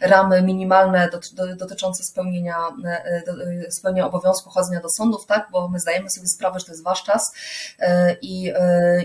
ramy 0.00 0.42
minimalne 0.42 1.10
dotyczące 1.56 2.04
spełnienia, 2.04 2.56
spełnienia 3.70 4.06
obowiązku 4.06 4.50
chodzenia 4.50 4.80
do 4.80 4.88
sądów, 4.88 5.26
tak, 5.26 5.48
bo 5.52 5.68
my 5.68 5.80
zdajemy 5.80 6.10
sobie 6.10 6.26
sprawę, 6.26 6.60
że 6.60 6.66
to 6.66 6.72
jest 6.72 6.84
Wasz 6.84 7.02
czas 7.02 7.32
i, 8.22 8.52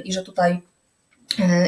i 0.04 0.14
że 0.14 0.24
tutaj 0.24 0.62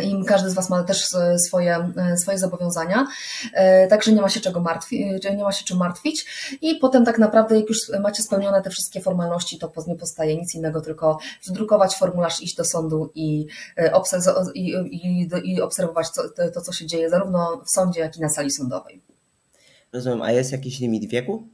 i 0.03 0.25
każdy 0.25 0.49
z 0.49 0.53
Was 0.53 0.69
ma 0.69 0.83
też 0.83 1.05
swoje, 1.47 1.91
e, 1.97 2.17
swoje 2.17 2.37
zobowiązania, 2.37 3.07
e, 3.53 3.87
także 3.87 4.13
nie 4.13 4.21
ma 4.21 4.29
się 4.29 4.39
czego 4.39 4.59
martwić, 4.59 5.23
nie 5.37 5.43
ma 5.43 5.51
się 5.51 5.65
czym 5.65 5.77
martwić 5.77 6.25
i 6.61 6.75
potem 6.75 7.05
tak 7.05 7.19
naprawdę 7.19 7.59
jak 7.59 7.69
już 7.69 7.77
macie 8.01 8.23
spełnione 8.23 8.61
te 8.61 8.69
wszystkie 8.69 9.01
formalności, 9.01 9.59
to 9.59 9.71
nie 9.87 9.95
pozostaje 9.95 10.37
nic 10.37 10.55
innego, 10.55 10.81
tylko 10.81 11.19
wdrukować 11.47 11.95
formularz, 11.95 12.41
iść 12.41 12.55
do 12.55 12.65
sądu 12.65 13.11
i, 13.15 13.47
i, 14.53 14.71
i, 14.91 15.29
i 15.43 15.61
obserwować 15.61 16.07
to, 16.11 16.23
to, 16.53 16.61
co 16.61 16.71
się 16.71 16.85
dzieje 16.85 17.09
zarówno 17.09 17.61
w 17.65 17.71
sądzie, 17.71 17.99
jak 17.99 18.17
i 18.17 18.21
na 18.21 18.29
sali 18.29 18.51
sądowej. 18.51 19.01
Rozumiem, 19.93 20.21
a 20.21 20.31
jest 20.31 20.51
jakiś 20.51 20.79
limit 20.79 21.09
wieku? 21.09 21.47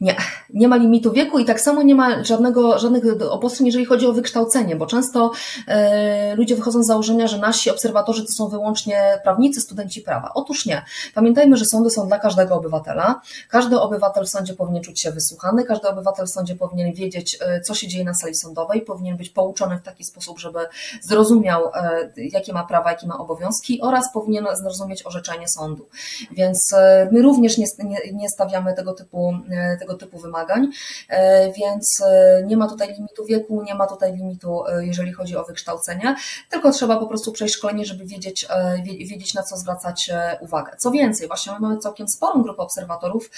Nie, 0.00 0.16
nie 0.54 0.68
ma 0.68 0.76
limitu 0.76 1.12
wieku 1.12 1.38
i 1.38 1.44
tak 1.44 1.60
samo 1.60 1.82
nie 1.82 1.94
ma 1.94 2.24
żadnego, 2.24 2.78
żadnych 2.78 3.04
obostrzeń, 3.30 3.66
jeżeli 3.66 3.84
chodzi 3.84 4.06
o 4.06 4.12
wykształcenie, 4.12 4.76
bo 4.76 4.86
często 4.86 5.30
e, 5.66 6.34
ludzie 6.36 6.56
wychodzą 6.56 6.82
z 6.82 6.86
założenia, 6.86 7.26
że 7.26 7.38
nasi 7.38 7.70
obserwatorzy 7.70 8.26
to 8.26 8.32
są 8.32 8.48
wyłącznie 8.48 9.20
prawnicy, 9.22 9.60
studenci 9.60 10.00
prawa. 10.00 10.30
Otóż 10.34 10.66
nie. 10.66 10.82
Pamiętajmy, 11.14 11.56
że 11.56 11.64
sądy 11.64 11.90
są 11.90 12.06
dla 12.06 12.18
każdego 12.18 12.54
obywatela. 12.54 13.20
Każdy 13.48 13.80
obywatel 13.80 14.24
w 14.24 14.28
sądzie 14.28 14.54
powinien 14.54 14.82
czuć 14.82 15.00
się 15.00 15.10
wysłuchany, 15.10 15.64
każdy 15.64 15.88
obywatel 15.88 16.26
w 16.26 16.30
sądzie 16.30 16.56
powinien 16.56 16.92
wiedzieć, 16.92 17.38
e, 17.40 17.60
co 17.60 17.74
się 17.74 17.88
dzieje 17.88 18.04
na 18.04 18.14
sali 18.14 18.34
sądowej, 18.34 18.82
powinien 18.82 19.16
być 19.16 19.30
pouczony 19.30 19.78
w 19.78 19.82
taki 19.82 20.04
sposób, 20.04 20.38
żeby 20.38 20.58
zrozumiał, 21.00 21.70
e, 21.74 22.10
jakie 22.16 22.52
ma 22.52 22.64
prawa, 22.64 22.90
jakie 22.90 23.06
ma 23.06 23.18
obowiązki 23.18 23.80
oraz 23.80 24.12
powinien 24.12 24.46
zrozumieć 24.52 25.06
orzeczenie 25.06 25.48
sądu. 25.48 25.88
Więc 26.32 26.74
my 27.12 27.22
również 27.22 27.58
nie, 27.58 27.66
nie, 27.78 27.98
nie 28.12 28.28
stawiamy 28.28 28.74
tego 28.74 28.92
typu 28.92 29.34
tego 29.78 29.94
typu 29.94 30.18
wymagań, 30.18 30.70
e, 31.08 31.52
więc 31.52 32.02
e, 32.06 32.42
nie 32.46 32.56
ma 32.56 32.68
tutaj 32.68 32.88
limitu 32.94 33.24
wieku, 33.24 33.62
nie 33.62 33.74
ma 33.74 33.86
tutaj 33.86 34.16
limitu, 34.16 34.66
e, 34.66 34.86
jeżeli 34.86 35.12
chodzi 35.12 35.36
o 35.36 35.44
wykształcenie, 35.44 36.16
tylko 36.50 36.70
trzeba 36.70 36.96
po 36.96 37.06
prostu 37.06 37.32
przejść 37.32 37.54
szkolenie, 37.54 37.84
żeby 37.84 38.04
wiedzieć, 38.04 38.46
wiedzieć 38.86 39.34
na 39.34 39.42
co 39.42 39.56
zwracać 39.56 40.10
uwagę. 40.40 40.76
Co 40.78 40.90
więcej, 40.90 41.28
właśnie 41.28 41.52
my 41.52 41.60
mamy 41.60 41.78
całkiem 41.78 42.08
sporą 42.08 42.42
grupę 42.42 42.62
obserwatorów, 42.62 43.30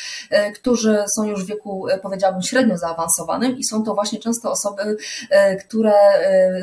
którzy 0.54 1.04
są 1.16 1.24
już 1.24 1.44
w 1.44 1.46
wieku, 1.46 1.86
powiedziałabym, 2.02 2.42
średnio 2.42 2.78
zaawansowanym 2.78 3.58
i 3.58 3.64
są 3.64 3.82
to 3.82 3.94
właśnie 3.94 4.18
często 4.18 4.50
osoby, 4.50 4.96
które 5.60 5.92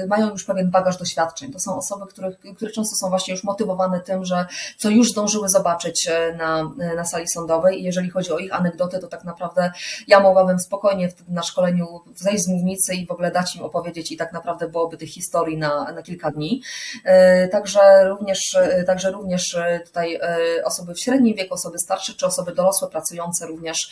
mają 0.07 0.29
już 0.29 0.43
pewien 0.45 0.71
bagaż 0.71 0.97
doświadczeń. 0.97 1.53
To 1.53 1.59
są 1.59 1.77
osoby, 1.77 2.05
które, 2.07 2.31
które 2.55 2.71
często 2.71 2.95
są 2.95 3.09
właśnie 3.09 3.33
już 3.33 3.43
motywowane 3.43 3.99
tym, 3.99 4.25
że 4.25 4.45
co 4.77 4.89
już 4.89 5.11
zdążyły 5.11 5.49
zobaczyć 5.49 6.09
na, 6.37 6.71
na 6.95 7.05
sali 7.05 7.27
sądowej 7.27 7.81
i 7.81 7.83
jeżeli 7.83 8.09
chodzi 8.09 8.31
o 8.31 8.37
ich 8.37 8.53
anegdoty, 8.53 8.99
to 8.99 9.07
tak 9.07 9.23
naprawdę 9.23 9.62
naprawdę 9.63 10.03
ja 10.07 10.19
mogłabym 10.19 10.59
spokojnie 10.59 11.09
na 11.27 11.43
szkoleniu 11.43 12.01
zejść 12.15 12.43
z 12.43 12.47
mównicy 12.47 12.95
i 12.95 13.05
w 13.05 13.11
ogóle 13.11 13.31
dać 13.31 13.55
im 13.55 13.63
opowiedzieć 13.63 14.11
i 14.11 14.17
tak 14.17 14.33
naprawdę 14.33 14.69
byłoby 14.69 14.97
tych 14.97 15.09
historii 15.09 15.57
na, 15.57 15.91
na 15.91 16.01
kilka 16.01 16.31
dni. 16.31 16.61
E, 17.03 17.47
także 17.47 17.79
również, 18.09 18.55
e, 18.55 18.83
także 18.83 19.11
również 19.11 19.55
e, 19.55 19.79
tutaj 19.85 20.19
osoby 20.63 20.93
w 20.93 20.99
średnim 20.99 21.35
wieku, 21.35 21.53
osoby 21.53 21.79
starsze 21.79 22.13
czy 22.13 22.25
osoby 22.25 22.55
dorosłe, 22.55 22.89
pracujące 22.89 23.47
również, 23.47 23.91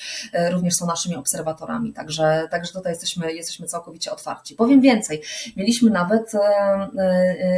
również 0.52 0.74
są 0.74 0.86
naszymi 0.86 1.16
obserwatorami. 1.16 1.94
Także, 1.94 2.48
także 2.52 2.74
tutaj 2.74 2.92
jesteśmy, 2.92 3.34
jesteśmy 3.34 3.68
całkowicie 3.68 4.12
otwarci. 4.12 4.56
Powiem 4.56 4.82
więcej, 4.82 5.22
mieliśmy 5.58 5.90
nawet, 5.90 6.32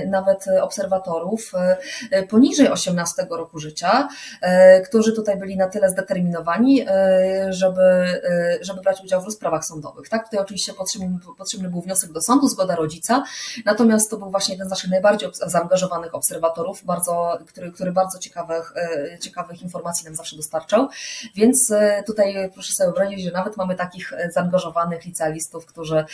nawet 0.07 0.45
obserwatorów 0.61 1.51
poniżej 2.29 2.69
18 2.69 3.27
roku 3.29 3.59
życia, 3.59 4.07
którzy 4.85 5.13
tutaj 5.13 5.37
byli 5.37 5.57
na 5.57 5.67
tyle 5.67 5.89
zdeterminowani, 5.89 6.85
żeby 7.49 7.83
żeby 8.61 8.81
brać 8.81 9.01
udział 9.03 9.21
w 9.21 9.25
rozprawach 9.25 9.65
sądowych. 9.65 10.09
Tak? 10.09 10.23
Tutaj 10.23 10.39
oczywiście 10.39 10.73
potrzebny, 10.73 11.19
potrzebny 11.37 11.69
był 11.69 11.81
wniosek 11.81 12.11
do 12.11 12.21
sądu, 12.21 12.47
zgoda 12.47 12.75
rodzica, 12.75 13.23
natomiast 13.65 14.09
to 14.09 14.17
był 14.17 14.31
właśnie 14.31 14.53
jeden 14.53 14.67
z 14.67 14.69
naszych 14.69 14.89
najbardziej 14.89 15.29
zaangażowanych 15.47 16.15
obserwatorów, 16.15 16.85
bardzo, 16.85 17.39
który, 17.47 17.71
który 17.71 17.91
bardzo 17.91 18.19
ciekawych, 18.19 18.73
ciekawych 19.21 19.61
informacji 19.61 20.05
nam 20.05 20.15
zawsze 20.15 20.35
dostarczał, 20.35 20.87
więc 21.35 21.73
tutaj 22.05 22.51
proszę 22.53 22.73
sobie 22.73 22.91
wyobrazić, 22.91 23.23
że 23.23 23.31
nawet 23.31 23.57
mamy 23.57 23.75
takich 23.75 24.13
zaangażowanych 24.29 25.05
licealistów, 25.05 25.65
którzy, 25.65 26.05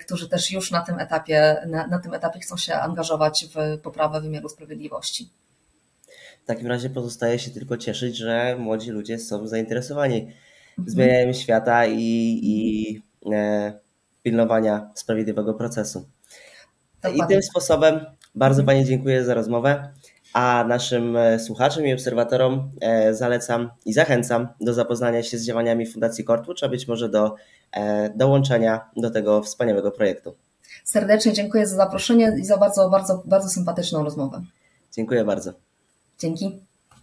którzy 0.00 0.28
też 0.28 0.50
już 0.52 0.70
na 0.70 0.80
tym 0.80 0.98
etapie, 0.98 1.66
na, 1.66 1.86
na 1.86 1.98
tym 1.98 2.14
etapie 2.14 2.40
chcą 2.40 2.56
się 2.56 2.74
angażować 2.74 3.19
w 3.54 3.80
poprawę 3.80 4.20
wymiaru 4.20 4.48
sprawiedliwości. 4.48 5.28
W 6.44 6.46
takim 6.46 6.66
razie 6.66 6.90
pozostaje 6.90 7.38
się 7.38 7.50
tylko 7.50 7.76
cieszyć, 7.76 8.16
że 8.16 8.56
młodzi 8.58 8.90
ludzie 8.90 9.18
są 9.18 9.46
zainteresowani 9.46 10.32
zmieniają 10.86 11.32
świata 11.32 11.86
i, 11.86 12.40
i 12.42 13.02
e, 13.32 13.72
pilnowania 14.22 14.90
sprawiedliwego 14.94 15.54
procesu. 15.54 16.08
Dokładnie. 17.02 17.24
I 17.24 17.28
tym 17.28 17.42
sposobem 17.42 18.06
bardzo 18.34 18.64
Pani 18.64 18.84
dziękuję 18.84 19.24
za 19.24 19.34
rozmowę, 19.34 19.92
a 20.32 20.64
naszym 20.68 21.16
e, 21.16 21.40
słuchaczom 21.40 21.86
i 21.86 21.92
obserwatorom 21.92 22.72
e, 22.80 23.14
zalecam 23.14 23.70
i 23.86 23.92
zachęcam 23.92 24.48
do 24.60 24.74
zapoznania 24.74 25.22
się 25.22 25.38
z 25.38 25.46
działaniami 25.46 25.86
Fundacji 25.86 26.24
Kortwicz, 26.24 26.62
a 26.62 26.68
być 26.68 26.88
może 26.88 27.08
do 27.08 27.34
e, 27.72 28.10
dołączenia 28.16 28.90
do 28.96 29.10
tego 29.10 29.42
wspaniałego 29.42 29.90
projektu. 29.90 30.36
Serdecznie 30.90 31.32
dziękuję 31.32 31.66
za 31.66 31.76
zaproszenie 31.76 32.36
i 32.38 32.44
za 32.44 32.56
bardzo, 32.56 32.90
bardzo, 32.90 33.22
bardzo 33.24 33.48
sympatyczną 33.48 34.04
rozmowę. 34.04 34.42
Dziękuję 34.92 35.24
bardzo. 35.24 35.52
Dzięki. 36.18 36.60